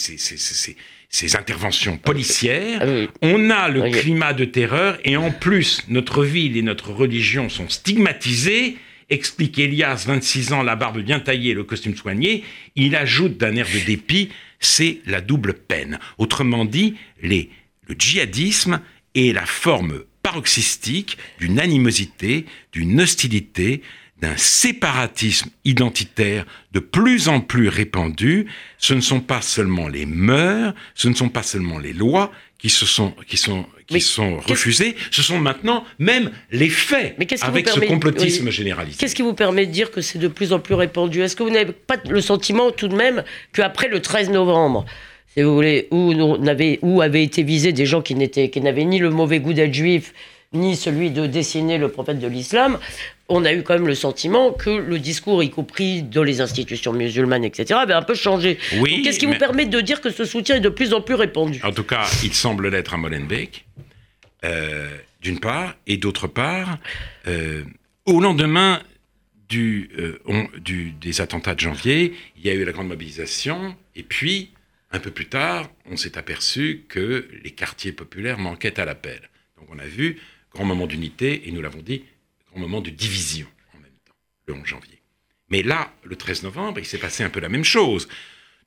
interventions 1.37 1.97
policières, 1.97 2.83
ah 2.83 3.13
on 3.23 3.51
a 3.51 3.69
le 3.69 3.91
climat 3.91 4.33
de 4.33 4.45
terreur 4.45 4.99
et 5.05 5.17
en 5.17 5.31
plus 5.31 5.83
notre 5.89 6.25
ville 6.25 6.57
et 6.57 6.63
notre 6.63 6.93
religion 6.93 7.49
sont 7.49 7.69
stigmatisées. 7.69 8.77
Explique 9.09 9.59
Elias, 9.59 10.05
26 10.07 10.53
ans, 10.53 10.63
la 10.63 10.77
barbe 10.77 10.99
bien 11.01 11.21
taillée, 11.21 11.55
le 11.55 11.65
costume 11.65 11.97
soigné. 11.97 12.45
Il 12.75 12.97
ajoute 12.97 13.39
d'un 13.39 13.55
air 13.55 13.67
de 13.73 13.79
dépit, 13.87 14.31
c'est 14.59 14.99
la 15.07 15.21
double 15.21 15.55
peine. 15.55 15.99
Autrement 16.19 16.65
dit, 16.65 16.97
les, 17.23 17.51
le 17.89 17.95
djihadisme 17.97 18.81
est 19.15 19.33
la 19.33 19.47
forme 19.47 20.03
paroxystique 20.23 21.19
d'une 21.39 21.61
animosité, 21.61 22.47
d'une 22.73 23.01
hostilité, 23.01 23.83
d'un 24.21 24.37
séparatisme 24.37 25.51
identitaire 25.65 26.47
de 26.73 26.81
plus 26.81 27.29
en 27.29 27.41
plus 27.41 27.69
répandu, 27.69 28.47
ce 28.79 28.95
ne 28.95 29.01
sont 29.01 29.21
pas 29.21 29.43
seulement 29.43 29.89
les 29.89 30.07
mœurs, 30.07 30.75
ce 30.95 31.09
ne 31.09 31.15
sont 31.15 31.29
pas 31.29 31.43
seulement 31.43 31.79
les 31.79 31.93
lois 31.93 32.33
qui 32.59 32.71
se 32.71 32.87
sont 32.87 33.13
qui 33.27 33.37
sont 33.37 33.67
qui 33.87 34.01
sont 34.01 34.39
refusées, 34.39 34.97
ce 35.11 35.23
sont 35.23 35.39
maintenant 35.39 35.85
même 35.99 36.31
les 36.51 36.71
faits 36.71 37.15
Mais 37.19 37.27
avec 37.43 37.69
ce 37.69 37.81
complotisme 37.81 38.51
généralisé. 38.51 38.97
Qu'est-ce 38.99 39.15
qui 39.15 39.23
vous 39.23 39.35
permet 39.35 39.67
de 39.67 39.71
dire 39.71 39.91
que 39.91 40.01
c'est 40.01 40.19
de 40.19 40.29
plus 40.29 40.53
en 40.53 40.59
plus 40.59 40.75
répandu? 40.75 41.23
Est-ce 41.23 41.37
que 41.37 41.43
vous 41.43 41.51
n'avez 41.51 41.73
pas 41.73 41.97
le 42.09 42.21
sentiment 42.21 42.71
tout 42.71 42.89
de 42.89 42.97
même 42.97 43.23
qu'après 43.53 43.89
le 43.89 44.01
13 44.01 44.31
novembre, 44.31 44.87
si 45.35 45.43
vous 45.43 45.55
voulez, 45.55 45.87
où, 45.91 46.15
on 46.15 46.47
avait, 46.47 46.79
où 46.83 47.03
avaient 47.03 47.23
été 47.23 47.43
visés 47.43 47.73
des 47.73 47.87
gens 47.87 48.03
qui 48.03 48.15
n'étaient 48.15 48.49
qui 48.49 48.61
n'avaient 48.61 48.87
ni 48.87 48.99
le 48.99 49.11
mauvais 49.11 49.39
goût 49.39 49.53
d'être 49.53 49.75
juifs, 49.75 50.13
ni 50.53 50.75
celui 50.77 51.11
de 51.11 51.27
dessiner 51.27 51.79
le 51.79 51.89
prophète 51.89 52.19
de 52.19 52.27
l'islam, 52.27 52.79
on 53.29 53.45
a 53.45 53.53
eu 53.53 53.63
quand 53.63 53.75
même 53.75 53.87
le 53.87 53.95
sentiment 53.95 54.53
que 54.53 54.71
le 54.71 54.99
discours, 54.99 55.43
y 55.43 55.51
compris 55.51 56.03
dans 56.03 56.23
les 56.23 56.41
institutions 56.41 56.93
musulmanes, 56.93 57.45
etc., 57.45 57.81
avait 57.83 57.95
un 57.95 58.03
peu 58.03 58.15
changé. 58.15 58.59
Oui, 58.79 59.03
Qu'est-ce 59.03 59.19
qui 59.19 59.27
vous 59.27 59.39
permet 59.39 59.67
de 59.67 59.81
dire 59.81 60.01
que 60.01 60.11
ce 60.11 60.25
soutien 60.25 60.57
est 60.57 60.61
de 60.61 60.69
plus 60.69 60.95
en 60.95 61.01
plus 61.01 61.15
répandu? 61.15 61.61
En 61.65 61.73
tout 61.73 61.85
cas, 61.85 62.07
il 62.23 62.33
semble 62.33 62.69
l'être 62.69 62.95
à 62.95 62.97
Molenbeek, 62.97 63.67
euh, 64.45 64.89
d'une 65.21 65.41
part, 65.41 65.77
et 65.87 65.97
d'autre 65.97 66.29
part, 66.29 66.79
euh, 67.27 67.65
au 68.05 68.21
lendemain 68.21 68.81
du, 69.49 69.91
euh, 69.99 70.19
du, 70.59 70.93
des 70.93 71.21
attentats 71.21 71.55
de 71.55 71.61
janvier, 71.61 72.15
il 72.37 72.47
y 72.47 72.51
a 72.51 72.55
eu 72.55 72.65
la 72.65 72.73
grande 72.73 72.89
mobilisation, 72.89 73.75
et 73.97 74.03
puis, 74.03 74.51
un 74.93 75.01
peu 75.01 75.11
plus 75.11 75.27
tard, 75.27 75.69
on 75.91 75.97
s'est 75.97 76.17
aperçu 76.17 76.85
que 76.89 77.29
les 77.43 77.51
quartiers 77.51 77.93
populaires 77.93 78.39
manquaient 78.39 78.79
à 78.79 78.85
l'appel. 78.85 79.21
Donc 79.59 79.69
on 79.73 79.79
a 79.79 79.85
vu 79.85 80.21
grand 80.55 80.65
moment 80.65 80.87
d'unité, 80.87 81.49
et 81.49 81.53
nous 81.53 81.61
l'avons 81.61 81.83
dit, 81.83 82.05
moment 82.59 82.81
de 82.81 82.91
division 82.91 83.47
en 83.75 83.81
même 83.81 83.97
temps, 84.05 84.15
le 84.47 84.55
11 84.55 84.67
janvier. 84.67 85.03
Mais 85.49 85.63
là, 85.63 85.93
le 86.05 86.17
13 86.17 86.43
novembre, 86.43 86.81
il 86.81 86.87
s'est 86.87 86.99
passé 86.99 87.23
un 87.23 87.31
peu 87.31 87.41
la 87.41 87.49
même 87.49 87.65
chose. 87.65 88.09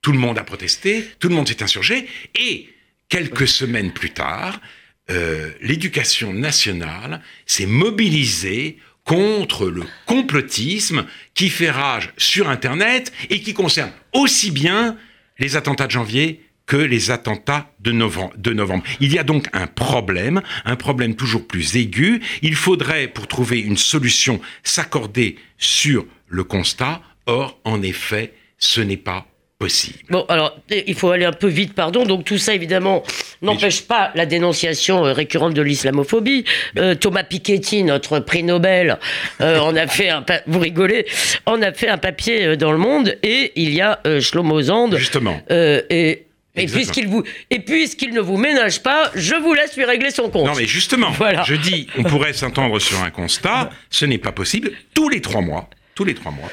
Tout 0.02 0.12
le 0.12 0.18
monde 0.18 0.38
a 0.38 0.44
protesté, 0.44 1.06
tout 1.20 1.28
le 1.28 1.36
monde 1.36 1.48
s'est 1.48 1.62
insurgé, 1.62 2.08
et 2.36 2.70
quelques 3.10 3.48
semaines 3.48 3.92
plus 3.92 4.12
tard, 4.12 4.62
euh, 5.10 5.52
l'éducation 5.62 6.34
nationale 6.34 7.22
s'est 7.46 7.66
mobilisée 7.66 8.78
contre 9.04 9.68
le 9.68 9.84
complotisme 10.06 11.06
qui 11.34 11.50
fait 11.50 11.72
rage 11.72 12.14
sur 12.18 12.48
Internet 12.48 13.12
et 13.30 13.42
qui 13.42 13.54
concerne 13.54 13.92
aussi 14.14 14.52
bien 14.52 14.98
les 15.40 15.56
attentats 15.56 15.88
de 15.88 15.92
janvier 15.92 16.49
que 16.70 16.78
les 16.78 17.10
attentats 17.10 17.72
de 17.80 17.92
novembre, 17.92 18.32
de 18.38 18.54
novembre. 18.54 18.84
Il 19.00 19.12
y 19.12 19.18
a 19.18 19.24
donc 19.24 19.48
un 19.54 19.66
problème, 19.66 20.42
un 20.66 20.76
problème 20.76 21.16
toujours 21.16 21.48
plus 21.48 21.76
aigu. 21.76 22.22
Il 22.44 22.54
faudrait, 22.54 23.08
pour 23.08 23.28
trouver 23.28 23.60
une 23.60 23.76
solution, 23.76 24.40
s'accorder 24.64 25.38
sur 25.58 26.06
le 26.28 26.44
constat. 26.44 27.02
Or, 27.26 27.58
en 27.64 27.82
effet, 27.82 28.34
ce 28.60 28.82
n'est 28.82 28.98
pas 28.98 29.26
possible. 29.58 29.98
Bon, 30.12 30.26
alors, 30.30 30.60
il 30.70 30.94
faut 30.94 31.10
aller 31.10 31.26
un 31.26 31.34
peu 31.34 31.48
vite, 31.48 31.74
pardon. 31.74 32.06
Donc, 32.06 32.24
tout 32.24 32.38
ça, 32.38 32.54
évidemment, 32.54 33.02
n'empêche 33.42 33.82
pas 33.82 34.12
la 34.14 34.28
dénonciation 34.28 35.08
euh, 35.08 35.12
récurrente 35.12 35.56
de 35.56 35.64
l'islamophobie. 35.64 36.46
Euh, 36.78 36.94
Thomas 36.94 37.24
Piketty, 37.24 37.84
notre 37.84 38.20
prix 38.20 38.44
Nobel, 38.44 39.00
euh, 39.42 39.60
on 39.64 39.76
a 39.76 39.88
fait 39.88 40.10
un... 40.10 40.24
Vous 40.46 40.60
rigolez 40.60 41.08
On 41.48 41.64
a 41.64 41.74
fait 41.74 41.90
un 41.90 41.98
papier 41.98 42.58
dans 42.58 42.72
Le 42.72 42.78
Monde, 42.78 43.18
et 43.24 43.54
il 43.56 43.74
y 43.74 43.82
a 43.82 44.00
Shlomo 44.20 44.62
Zand. 44.62 44.96
Justement. 44.96 45.42
et 45.50 46.26
et 46.60 46.68
puisqu'il 46.68 47.08
vous 47.08 47.24
et 47.50 47.60
puisqu'il 47.60 48.14
ne 48.14 48.22
vous 48.22 48.38
ménage 48.38 48.84
pas, 48.84 49.12
je 49.16 49.36
vous 49.36 49.54
laisse 49.54 49.76
lui 49.76 49.86
régler 49.86 50.12
son 50.12 50.30
compte. 50.30 50.48
Non 50.48 50.56
mais 50.56 50.66
justement, 50.66 51.12
voilà. 51.12 51.44
je 51.44 51.56
dis, 51.56 51.88
on 51.98 52.04
pourrait 52.12 52.34
s'entendre 52.34 52.80
sur 52.80 53.02
un 53.02 53.10
constat. 53.10 53.70
Ce 53.90 54.06
n'est 54.06 54.18
pas 54.18 54.32
possible. 54.32 54.72
Tous 54.94 55.10
les 55.10 55.22
trois 55.22 55.42
mois, 55.42 55.70
tous 55.96 56.06
les 56.06 56.14
trois 56.14 56.32
mois, 56.32 56.52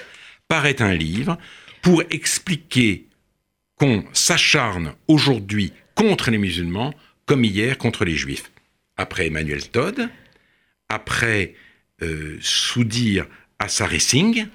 paraît 0.48 0.80
un 0.80 0.94
livre 0.94 1.38
pour 1.82 2.02
expliquer 2.10 3.06
qu'on 3.76 4.04
s'acharne 4.12 4.94
aujourd'hui 5.08 5.72
contre 5.94 6.30
les 6.30 6.38
musulmans 6.38 6.94
comme 7.26 7.44
hier 7.44 7.76
contre 7.78 8.04
les 8.04 8.16
juifs. 8.16 8.50
Après 8.96 9.26
Emmanuel 9.26 9.68
Todd, 9.68 10.08
après 10.88 11.54
euh, 12.02 12.38
Soudir 12.40 13.26
Assaré 13.58 13.98
Singh, 13.98 14.46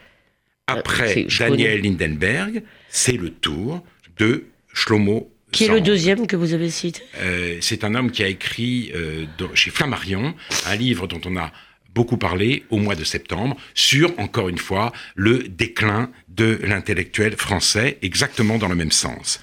Après 0.67 1.25
Daniel 1.39 1.81
Lindenberg, 1.81 2.63
c'est 2.89 3.17
le 3.17 3.29
tour 3.29 3.83
de 4.17 4.45
Shlomo 4.73 5.30
qui 5.51 5.65
est 5.65 5.67
le 5.67 5.81
deuxième 5.81 6.27
que 6.27 6.35
vous 6.35 6.53
avez 6.53 6.69
cité? 6.69 7.01
Euh, 7.19 7.57
C'est 7.61 7.83
un 7.83 7.95
homme 7.95 8.11
qui 8.11 8.23
a 8.23 8.27
écrit 8.27 8.91
euh, 8.95 9.25
chez 9.53 9.71
Flammarion 9.71 10.33
un 10.65 10.75
livre 10.75 11.07
dont 11.07 11.21
on 11.25 11.37
a 11.37 11.51
beaucoup 11.93 12.17
parlé 12.17 12.63
au 12.69 12.77
mois 12.77 12.95
de 12.95 13.03
septembre 13.03 13.57
sur, 13.73 14.17
encore 14.17 14.47
une 14.47 14.57
fois, 14.57 14.93
le 15.15 15.39
déclin 15.39 16.09
de 16.29 16.59
l'intellectuel 16.63 17.35
français, 17.35 17.97
exactement 18.01 18.57
dans 18.57 18.69
le 18.69 18.75
même 18.75 18.91
sens. 18.91 19.41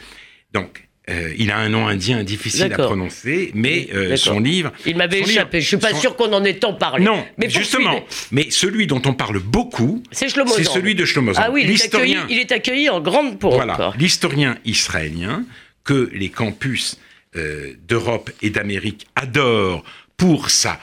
Donc, 0.55 0.85
euh, 1.11 1.33
il 1.39 1.51
a 1.51 1.59
un 1.59 1.69
nom 1.71 1.89
indien 1.89 2.23
difficile 2.23 2.73
à 2.73 2.77
prononcer, 2.77 3.51
mais 3.55 3.89
son 4.17 4.41
livre. 4.41 4.73
Il 4.87 4.97
m'avait 4.97 5.21
échappé. 5.21 5.61
Je 5.61 5.69
suis 5.69 5.77
pas 5.77 5.95
sûr 5.95 6.17
qu'on 6.17 6.33
en 6.33 6.45
ait 6.45 6.55
tant 6.55 6.75
parlé. 6.75 7.05
Non, 7.05 7.25
mais 7.37 7.51
justement. 7.51 8.03
Mais 8.31 8.47
celui 8.51 8.87
dont 8.87 9.03
on 9.05 9.13
parle 9.13 9.41
beaucoup, 9.41 10.03
c'est 10.11 10.29
celui 10.29 10.95
de 10.95 11.05
Shlomo 11.05 11.33
Ah 11.37 11.51
oui, 11.51 11.63
il 11.65 11.71
est, 11.71 11.85
accueilli, 11.85 12.17
il 12.31 12.39
est 12.39 12.53
accueilli 12.53 12.89
en 12.89 13.01
grande 13.01 13.39
pompe. 13.39 13.55
Voilà, 13.55 13.93
l'historien 13.99 14.59
israélien 14.65 15.45
que 15.89 16.11
les 16.13 16.29
campus 16.29 16.99
euh, 17.35 17.73
d'Europe 17.89 18.31
et 18.43 18.51
d'Amérique 18.51 19.07
adorent 19.17 19.83
pour 20.19 20.51
sa 20.51 20.79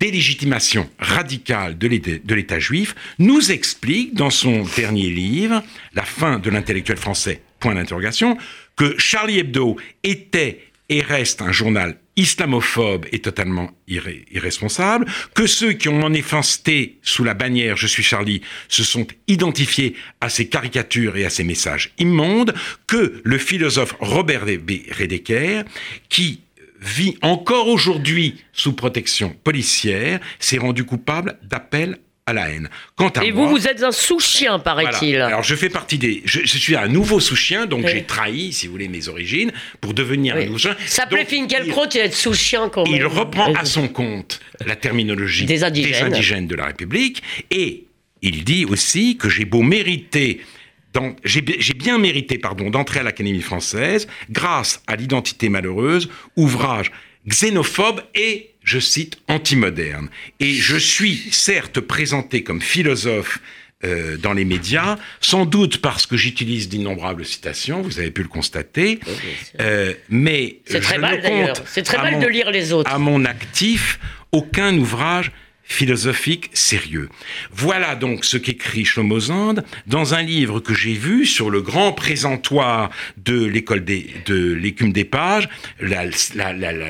délégitimation 0.00 0.90
radicale 0.98 1.78
de 1.78 2.34
l'État 2.34 2.58
juif, 2.58 2.96
nous 3.20 3.52
explique 3.52 4.14
dans 4.14 4.30
son 4.30 4.64
dernier 4.76 5.10
livre, 5.10 5.62
La 5.94 6.02
fin 6.02 6.40
de 6.40 6.50
l'intellectuel 6.50 6.98
français, 6.98 7.40
point 7.60 7.76
d'interrogation, 7.76 8.36
que 8.74 8.98
Charlie 8.98 9.38
Hebdo 9.38 9.76
était 10.02 10.66
et 10.88 11.02
reste 11.02 11.40
un 11.40 11.52
journal 11.52 11.96
islamophobe 12.18 13.06
et 13.12 13.20
totalement 13.20 13.70
irresponsable, 13.86 15.06
que 15.34 15.46
ceux 15.46 15.72
qui 15.72 15.88
ont 15.88 16.00
manifesté 16.00 16.98
sous 17.02 17.24
la 17.24 17.32
bannière 17.32 17.76
Je 17.76 17.86
suis 17.86 18.02
Charlie 18.02 18.42
se 18.68 18.84
sont 18.84 19.06
identifiés 19.28 19.94
à 20.20 20.28
ces 20.28 20.48
caricatures 20.48 21.16
et 21.16 21.24
à 21.24 21.30
ces 21.30 21.44
messages 21.44 21.92
immondes, 21.98 22.52
que 22.86 23.20
le 23.24 23.38
philosophe 23.38 23.94
Robert 24.00 24.44
Redeker, 24.44 25.64
qui 26.08 26.40
vit 26.80 27.16
encore 27.22 27.68
aujourd'hui 27.68 28.42
sous 28.52 28.72
protection 28.72 29.34
policière, 29.44 30.20
s'est 30.38 30.58
rendu 30.58 30.84
coupable 30.84 31.38
d'appel 31.42 31.98
à 32.28 32.32
la 32.32 32.50
haine. 32.50 32.68
Quant 32.96 33.08
à 33.08 33.24
Et 33.24 33.30
vous, 33.30 33.48
vous 33.48 33.66
êtes 33.66 33.82
un 33.82 33.90
sous-chien, 33.90 34.58
paraît-il. 34.58 35.16
Alors, 35.16 35.42
je 35.42 35.54
fais 35.54 35.70
partie 35.70 35.98
des. 35.98 36.22
Je, 36.24 36.46
suis 36.46 36.76
un 36.76 36.88
nouveau 36.88 37.20
sous-chien, 37.20 37.66
donc 37.66 37.86
j'ai 37.86 38.04
trahi, 38.04 38.52
si 38.52 38.66
vous 38.66 38.72
voulez, 38.72 38.88
mes 38.88 39.08
origines 39.08 39.50
pour 39.80 39.94
devenir 39.94 40.36
un 40.36 40.44
nouveau 40.44 40.58
chien. 40.58 40.76
Ça 40.86 41.06
plaît 41.06 41.24
Finkielkraut, 41.24 41.86
il 41.94 42.00
est 42.00 42.12
sous-chien 42.12 42.68
quand 42.68 42.84
même. 42.84 42.94
Il 42.94 43.06
reprend 43.06 43.52
à 43.54 43.64
son 43.64 43.88
compte 43.88 44.40
la 44.64 44.76
terminologie 44.76 45.46
des 45.46 45.64
indigènes, 45.64 46.46
de 46.46 46.54
la 46.54 46.66
République 46.66 47.22
et 47.50 47.84
il 48.22 48.44
dit 48.44 48.64
aussi 48.64 49.16
que 49.16 49.28
j'ai 49.28 49.44
beau 49.44 49.62
mériter 49.62 50.40
j'ai 51.22 51.74
bien 51.74 51.98
mérité 51.98 52.38
pardon, 52.38 52.70
d'entrer 52.70 53.00
à 53.00 53.02
l'Académie 53.04 53.42
française 53.42 54.08
grâce 54.30 54.82
à 54.86 54.96
l'identité 54.96 55.48
malheureuse, 55.48 56.08
ouvrage 56.34 56.90
xénophobe 57.28 58.02
et 58.14 58.50
je 58.68 58.78
cite, 58.78 59.18
anti-moderne. 59.28 60.10
Et 60.40 60.52
je 60.52 60.76
suis 60.76 61.16
certes 61.30 61.80
présenté 61.80 62.42
comme 62.42 62.60
philosophe 62.60 63.38
euh, 63.84 64.18
dans 64.18 64.34
les 64.34 64.44
médias, 64.44 64.98
sans 65.20 65.46
doute 65.46 65.78
parce 65.78 66.04
que 66.04 66.16
j'utilise 66.18 66.68
d'innombrables 66.68 67.24
citations, 67.24 67.80
vous 67.80 67.98
avez 67.98 68.10
pu 68.10 68.22
le 68.22 68.28
constater, 68.28 69.00
euh, 69.60 69.94
mais 70.10 70.58
c'est 70.66 70.80
très 70.80 70.98
mal 70.98 71.22
d'ailleurs. 71.22 71.56
C'est 71.64 71.82
très 71.82 71.96
mal 71.96 72.20
de 72.20 72.26
lire 72.26 72.50
les 72.50 72.72
autres. 72.72 72.90
À 72.92 72.98
mon 72.98 73.24
actif, 73.24 73.98
aucun 74.32 74.76
ouvrage 74.76 75.32
philosophique 75.68 76.50
sérieux. 76.54 77.10
Voilà 77.52 77.94
donc 77.94 78.24
ce 78.24 78.38
qu'écrit 78.38 78.86
Shlomo 78.86 79.18
dans 79.86 80.14
un 80.14 80.22
livre 80.22 80.60
que 80.60 80.74
j'ai 80.74 80.94
vu 80.94 81.26
sur 81.26 81.50
le 81.50 81.60
grand 81.60 81.92
présentoir 81.92 82.90
de 83.18 83.44
l'école 83.44 83.84
de 83.84 84.52
l'écume 84.54 84.92
des 84.92 85.04
pages, 85.04 85.48
la, 85.80 86.06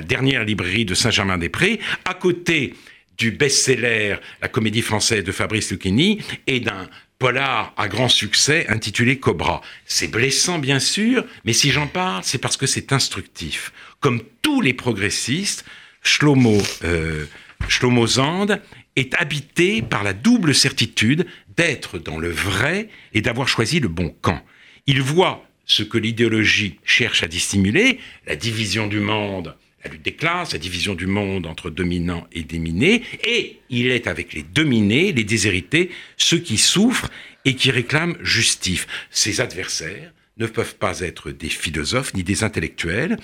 dernière 0.03 0.45
librairie 0.45 0.85
de 0.85 0.95
Saint-Germain-des-Prés, 0.95 1.81
à 2.05 2.15
côté 2.15 2.75
du 3.19 3.33
best-seller 3.33 4.17
La 4.41 4.49
comédie 4.49 4.83
française 4.83 5.25
de 5.25 5.33
Fabrice 5.33 5.73
Lucchini 5.73 6.23
et 6.47 6.61
d'un 6.61 6.89
polar 7.19 7.75
à 7.77 7.89
grand 7.89 8.09
succès 8.09 8.67
intitulé 8.69 9.19
Cobra. 9.19 9.61
C'est 9.87 10.07
blessant 10.07 10.61
bien 10.61 10.79
sûr, 10.79 11.25
mais 11.45 11.53
si 11.53 11.73
j'en 11.73 11.89
parle, 11.89 12.23
c'est 12.23 12.39
parce 12.39 12.57
que 12.57 12.67
c'est 12.67 12.93
instructif. 12.93 13.73
Comme 13.99 14.23
tous 14.41 14.61
les 14.61 14.73
progressistes, 14.73 15.65
Shlomo 16.05 16.63
euh, 16.85 17.25
Shlomo 17.67 18.07
Zand 18.07 18.61
est 18.97 19.15
habité 19.15 19.83
par 19.83 20.03
la 20.03 20.13
double 20.13 20.55
certitude 20.55 21.27
d'être 21.57 21.99
dans 21.99 22.19
le 22.19 22.31
vrai 22.31 22.89
et 23.15 23.21
d'avoir 23.21 23.49
choisi 23.49 23.81
le 23.81 23.89
bon 23.89 24.15
camp. 24.21 24.43
Il 24.87 25.03
voit 25.03 25.45
ce 25.65 25.83
que 25.83 25.99
l'idéologie 25.99 26.79
cherche 26.85 27.23
à 27.23 27.29
dissimuler, 27.29 27.99
la 28.27 28.37
division 28.37 28.87
du 28.87 29.01
monde, 29.01 29.55
la 29.85 29.91
lutte 29.91 30.03
des 30.03 30.15
classes, 30.15 30.53
la 30.53 30.59
division 30.59 30.95
du 30.95 31.07
monde 31.07 31.47
entre 31.47 31.71
dominants 31.71 32.27
et 32.33 32.43
déminés, 32.43 33.03
et 33.25 33.61
il 33.69 33.91
est 33.91 34.07
avec 34.07 34.33
les 34.33 34.43
dominés, 34.43 35.13
les 35.13 35.25
déshérités, 35.25 35.91
ceux 36.17 36.39
qui 36.39 36.57
souffrent 36.57 37.11
et 37.45 37.55
qui 37.55 37.71
réclament 37.71 38.17
justice. 38.23 38.87
Ses 39.11 39.41
adversaires, 39.41 40.13
ne 40.39 40.47
peuvent 40.47 40.77
pas 40.77 41.01
être 41.01 41.31
des 41.31 41.49
philosophes 41.49 42.15
ni 42.15 42.23
des 42.23 42.45
intellectuels. 42.45 43.17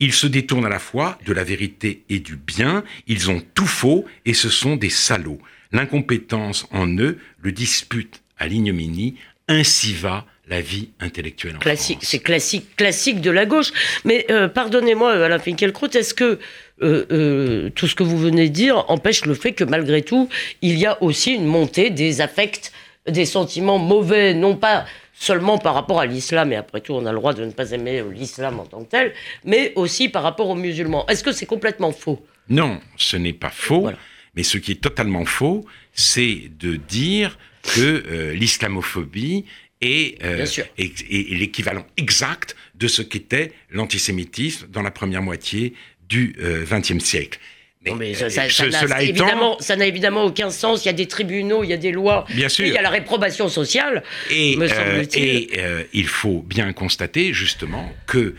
Ils 0.00 0.12
se 0.12 0.26
détournent 0.26 0.66
à 0.66 0.70
la 0.70 0.78
fois 0.78 1.18
de 1.24 1.32
la 1.32 1.44
vérité 1.44 2.02
et 2.08 2.20
du 2.20 2.36
bien. 2.36 2.84
Ils 3.06 3.30
ont 3.30 3.42
tout 3.54 3.66
faux 3.66 4.04
et 4.24 4.34
ce 4.34 4.48
sont 4.48 4.76
des 4.76 4.90
salauds. 4.90 5.40
L'incompétence 5.72 6.66
en 6.70 6.88
eux 6.98 7.18
le 7.40 7.52
dispute 7.52 8.20
à 8.38 8.46
l'ignominie. 8.46 9.16
Ainsi 9.48 9.94
va 9.94 10.26
la 10.48 10.60
vie 10.60 10.90
intellectuelle 11.00 11.56
en 11.56 11.58
classique, 11.58 11.98
C'est 12.02 12.20
classique, 12.20 12.76
classique 12.76 13.20
de 13.20 13.30
la 13.30 13.46
gauche. 13.46 13.72
Mais 14.04 14.26
euh, 14.30 14.48
pardonnez-moi, 14.48 15.12
Alain 15.12 15.38
Finkielkraut, 15.38 15.88
est-ce 15.88 16.14
que 16.14 16.38
euh, 16.82 17.04
euh, 17.10 17.70
tout 17.70 17.86
ce 17.86 17.94
que 17.94 18.02
vous 18.02 18.18
venez 18.18 18.48
de 18.48 18.54
dire 18.54 18.84
empêche 18.88 19.24
le 19.24 19.34
fait 19.34 19.52
que 19.52 19.64
malgré 19.64 20.02
tout, 20.02 20.28
il 20.62 20.78
y 20.78 20.86
a 20.86 21.02
aussi 21.02 21.34
une 21.34 21.44
montée 21.44 21.90
des 21.90 22.20
affects, 22.20 22.72
des 23.06 23.26
sentiments 23.26 23.78
mauvais, 23.78 24.34
non 24.34 24.56
pas 24.56 24.86
seulement 25.18 25.58
par 25.58 25.74
rapport 25.74 26.00
à 26.00 26.06
l'islam, 26.06 26.52
et 26.52 26.56
après 26.56 26.80
tout, 26.80 26.92
on 26.94 27.04
a 27.04 27.12
le 27.12 27.18
droit 27.18 27.34
de 27.34 27.44
ne 27.44 27.50
pas 27.50 27.72
aimer 27.72 28.02
l'islam 28.12 28.60
en 28.60 28.64
tant 28.64 28.84
que 28.84 28.90
tel, 28.90 29.12
mais 29.44 29.72
aussi 29.74 30.08
par 30.08 30.22
rapport 30.22 30.48
aux 30.48 30.54
musulmans. 30.54 31.06
Est-ce 31.06 31.24
que 31.24 31.32
c'est 31.32 31.46
complètement 31.46 31.92
faux? 31.92 32.24
Non, 32.48 32.80
ce 32.96 33.16
n'est 33.16 33.32
pas 33.32 33.50
faux. 33.50 33.90
Mais 34.34 34.42
ce 34.44 34.58
qui 34.58 34.72
est 34.72 34.80
totalement 34.80 35.24
faux, 35.24 35.64
c'est 35.92 36.50
de 36.60 36.76
dire 36.76 37.38
que 37.74 38.04
euh, 38.06 38.34
l'islamophobie 38.34 39.44
est, 39.80 40.22
euh, 40.24 40.46
est 40.78 41.32
l'équivalent 41.34 41.84
exact 41.96 42.54
de 42.76 42.86
ce 42.86 43.02
qu'était 43.02 43.52
l'antisémitisme 43.70 44.68
dans 44.68 44.82
la 44.82 44.92
première 44.92 45.22
moitié 45.22 45.74
du 46.08 46.36
XXe 46.38 46.92
euh, 46.92 46.98
siècle 47.00 47.40
mais 47.82 48.14
ça, 48.14 48.28
n'a 48.28 49.02
évidemment, 49.02 49.58
évidemment, 49.80 50.24
aucun 50.24 50.50
sens. 50.50 50.84
Il 50.84 50.86
y 50.86 50.90
a 50.90 50.94
des 50.94 51.06
tribunaux, 51.06 51.64
il 51.64 51.70
y 51.70 51.72
a 51.72 51.76
des 51.78 51.92
lois. 51.92 52.24
Bien 52.30 52.48
sûr. 52.48 52.66
il 52.66 52.72
y 52.72 52.78
a 52.78 52.82
la 52.82 52.90
réprobation 52.90 53.48
sociale. 53.48 54.02
Et, 54.30 54.56
euh, 54.58 55.04
et 55.14 55.50
euh, 55.58 55.84
il 55.92 56.06
faut 56.06 56.42
bien 56.42 56.72
constater 56.72 57.32
justement 57.32 57.92
que 58.06 58.18
euh, 58.18 58.34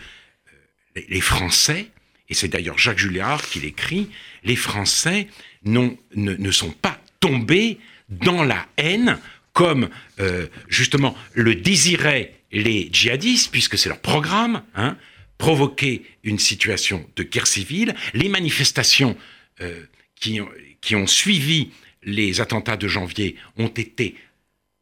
les 1.08 1.20
Français, 1.20 1.86
et 2.28 2.34
c'est 2.34 2.48
d'ailleurs 2.48 2.78
Jacques 2.78 2.98
Julliard 2.98 3.42
qui 3.48 3.60
l'écrit, 3.60 4.10
les 4.44 4.56
Français 4.56 5.26
ne, 5.64 5.88
ne, 6.14 6.50
sont 6.50 6.70
pas 6.70 6.98
tombés 7.20 7.78
dans 8.08 8.44
la 8.44 8.66
haine 8.76 9.18
comme 9.52 9.88
justement 10.68 11.16
le 11.34 11.54
désiraient 11.54 12.34
les 12.52 12.88
djihadistes, 12.92 13.50
puisque 13.50 13.76
c'est 13.76 13.88
leur 13.88 13.98
programme. 13.98 14.62
Hein, 14.74 14.96
provoquer 15.40 16.02
une 16.22 16.38
situation 16.38 17.04
de 17.16 17.22
guerre 17.22 17.46
civile. 17.46 17.94
Les 18.12 18.28
manifestations 18.28 19.16
euh, 19.62 19.80
qui, 20.14 20.38
ont 20.94 21.06
suivi 21.06 21.70
les 22.02 22.42
attentats 22.42 22.76
de 22.76 22.86
janvier 22.86 23.36
ont 23.56 23.68
été 23.68 24.16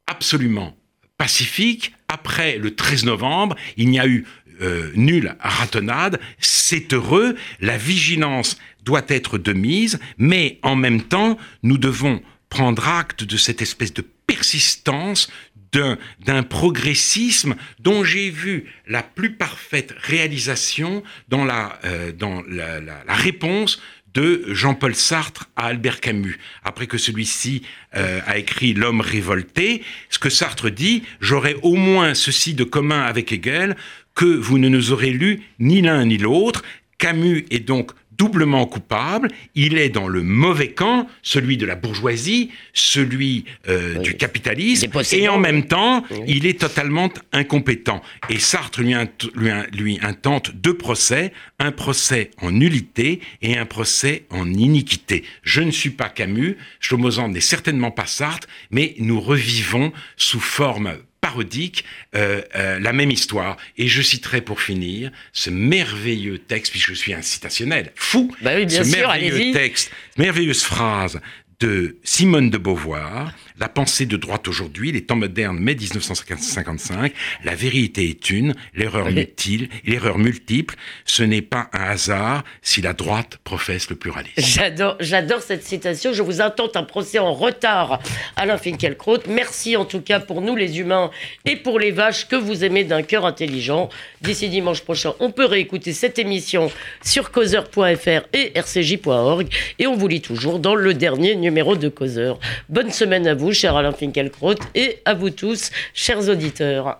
absolument 0.08 0.76
pacifiques. 1.16 1.92
Après 2.08 2.58
le 2.58 2.74
13 2.74 3.04
novembre, 3.04 3.54
il 3.76 3.88
n'y 3.88 4.00
a 4.00 4.08
eu 4.08 4.26
euh, 4.60 4.90
nulle 4.96 5.36
ratonnade. 5.38 6.18
C'est 6.40 6.92
heureux. 6.92 7.36
La 7.60 7.78
vigilance 7.78 8.58
doit 8.82 9.06
être 9.06 9.38
de 9.38 9.52
mise, 9.52 10.00
mais 10.18 10.58
en 10.62 10.74
même 10.74 11.02
temps, 11.02 11.38
nous 11.62 11.78
devons 11.78 12.20
prendre 12.48 12.88
acte 12.88 13.22
de 13.22 13.36
cette 13.36 13.62
espèce 13.62 13.94
de 13.94 14.04
persistance 14.26 15.30
d'un 15.72 16.42
progressisme 16.42 17.54
dont 17.78 18.04
j'ai 18.04 18.30
vu 18.30 18.64
la 18.86 19.02
plus 19.02 19.32
parfaite 19.32 19.94
réalisation 19.98 21.02
dans 21.28 21.44
la, 21.44 21.78
euh, 21.84 22.12
dans 22.12 22.42
la, 22.48 23.14
réponse 23.14 23.80
de 24.14 24.44
Jean-Paul 24.48 24.94
Sartre 24.94 25.50
à 25.56 25.66
Albert 25.66 26.00
Camus. 26.00 26.38
Après 26.64 26.86
que 26.86 26.98
celui-ci 26.98 27.62
euh, 27.96 28.20
a 28.26 28.38
écrit 28.38 28.72
L'homme 28.72 29.00
révolté, 29.00 29.82
ce 30.08 30.18
que 30.18 30.30
Sartre 30.30 30.70
dit, 30.70 31.02
j'aurais 31.20 31.56
au 31.62 31.74
moins 31.74 32.14
ceci 32.14 32.54
de 32.54 32.64
commun 32.64 33.02
avec 33.02 33.32
Hegel, 33.32 33.76
que 34.14 34.24
vous 34.24 34.58
ne 34.58 34.68
nous 34.68 34.92
aurez 34.92 35.10
lu 35.10 35.42
ni 35.58 35.82
l'un 35.82 36.04
ni 36.06 36.18
l'autre. 36.18 36.62
Camus 36.98 37.46
est 37.50 37.60
donc 37.60 37.92
doublement 38.18 38.66
coupable. 38.66 39.28
Il 39.54 39.78
est 39.78 39.88
dans 39.88 40.08
le 40.08 40.22
mauvais 40.22 40.72
camp, 40.72 41.06
celui 41.22 41.56
de 41.56 41.64
la 41.64 41.76
bourgeoisie, 41.76 42.50
celui 42.74 43.44
euh, 43.68 43.98
du 43.98 44.16
capitalisme, 44.16 44.90
et 45.12 45.28
en 45.28 45.38
même 45.38 45.66
temps, 45.66 46.04
il 46.26 46.46
est 46.46 46.60
totalement 46.60 47.10
incompétent. 47.32 48.02
Et 48.28 48.38
Sartre 48.38 48.80
lui, 48.80 48.94
lui, 49.34 49.50
lui 49.72 49.98
intente 50.02 50.54
deux 50.54 50.76
procès, 50.76 51.32
un 51.58 51.72
procès 51.72 52.30
en 52.42 52.50
nullité 52.50 53.20
et 53.40 53.56
un 53.56 53.66
procès 53.66 54.24
en 54.30 54.52
iniquité. 54.52 55.24
Je 55.42 55.60
ne 55.62 55.70
suis 55.70 55.90
pas 55.90 56.08
Camus, 56.08 56.56
Chlomozan 56.80 57.28
n'est 57.28 57.40
certainement 57.40 57.90
pas 57.90 58.06
Sartre, 58.06 58.48
mais 58.70 58.94
nous 58.98 59.20
revivons 59.20 59.92
sous 60.16 60.40
forme 60.40 60.98
parodique 61.28 61.84
euh, 62.14 62.40
euh, 62.54 62.78
la 62.80 62.92
même 62.92 63.10
histoire. 63.10 63.56
Et 63.76 63.86
je 63.86 64.02
citerai 64.02 64.40
pour 64.40 64.60
finir 64.60 65.10
ce 65.32 65.50
merveilleux 65.50 66.38
texte, 66.38 66.72
puisque 66.72 66.88
je 66.88 66.94
suis 66.94 67.12
un 67.12 67.22
citationnel, 67.22 67.92
fou, 67.94 68.34
bah 68.40 68.52
ce 68.68 68.90
merveilleux 68.90 69.52
texte, 69.52 69.90
merveilleuse 70.16 70.62
phrase 70.62 71.20
de 71.60 71.96
Simone 72.04 72.50
de 72.50 72.58
Beauvoir, 72.58 73.32
La 73.58 73.68
pensée 73.68 74.06
de 74.06 74.16
droite 74.16 74.46
aujourd'hui, 74.46 74.92
les 74.92 75.02
temps 75.02 75.16
modernes, 75.16 75.58
mai 75.58 75.74
1955, 75.74 77.12
La 77.42 77.56
vérité 77.56 78.08
est 78.08 78.30
une, 78.30 78.54
l'erreur 78.74 79.10
multiple, 79.10 79.66
l'erreur 79.84 80.18
multiple, 80.18 80.76
ce 81.04 81.24
n'est 81.24 81.42
pas 81.42 81.68
un 81.72 81.90
hasard 81.90 82.44
si 82.62 82.80
la 82.80 82.92
droite 82.92 83.38
professe 83.42 83.90
le 83.90 83.96
pluralisme. 83.96 84.34
J'adore, 84.36 84.96
j'adore 85.00 85.42
cette 85.42 85.64
citation. 85.64 86.12
Je 86.12 86.22
vous 86.22 86.40
intente 86.40 86.76
un 86.76 86.84
procès 86.84 87.18
en 87.18 87.34
retard, 87.34 88.00
Alain 88.36 88.56
Finkielkraut. 88.56 89.18
Merci 89.28 89.76
en 89.76 89.84
tout 89.84 90.00
cas 90.00 90.20
pour 90.20 90.40
nous 90.40 90.54
les 90.54 90.78
humains 90.78 91.10
et 91.44 91.56
pour 91.56 91.80
les 91.80 91.90
vaches 91.90 92.28
que 92.28 92.36
vous 92.36 92.62
aimez 92.62 92.84
d'un 92.84 93.02
cœur 93.02 93.26
intelligent. 93.26 93.88
D'ici 94.20 94.48
dimanche 94.48 94.82
prochain, 94.82 95.14
on 95.18 95.32
peut 95.32 95.46
réécouter 95.46 95.92
cette 95.92 96.20
émission 96.20 96.70
sur 97.02 97.32
causeur.fr 97.32 98.28
et 98.32 98.52
rcj.org 98.56 99.48
et 99.80 99.88
on 99.88 99.96
vous 99.96 100.06
lit 100.06 100.20
toujours 100.20 100.60
dans 100.60 100.76
le 100.76 100.94
dernier 100.94 101.34
numéro 101.34 101.47
numéro 101.48 101.76
de 101.76 101.88
Causeur. 101.88 102.38
Bonne 102.68 102.90
semaine 102.90 103.26
à 103.26 103.34
vous, 103.34 103.54
cher 103.54 103.74
Alain 103.74 103.92
Finkielkraut, 103.92 104.60
et 104.74 104.98
à 105.06 105.14
vous 105.14 105.30
tous, 105.30 105.70
chers 105.94 106.28
auditeurs. 106.28 106.96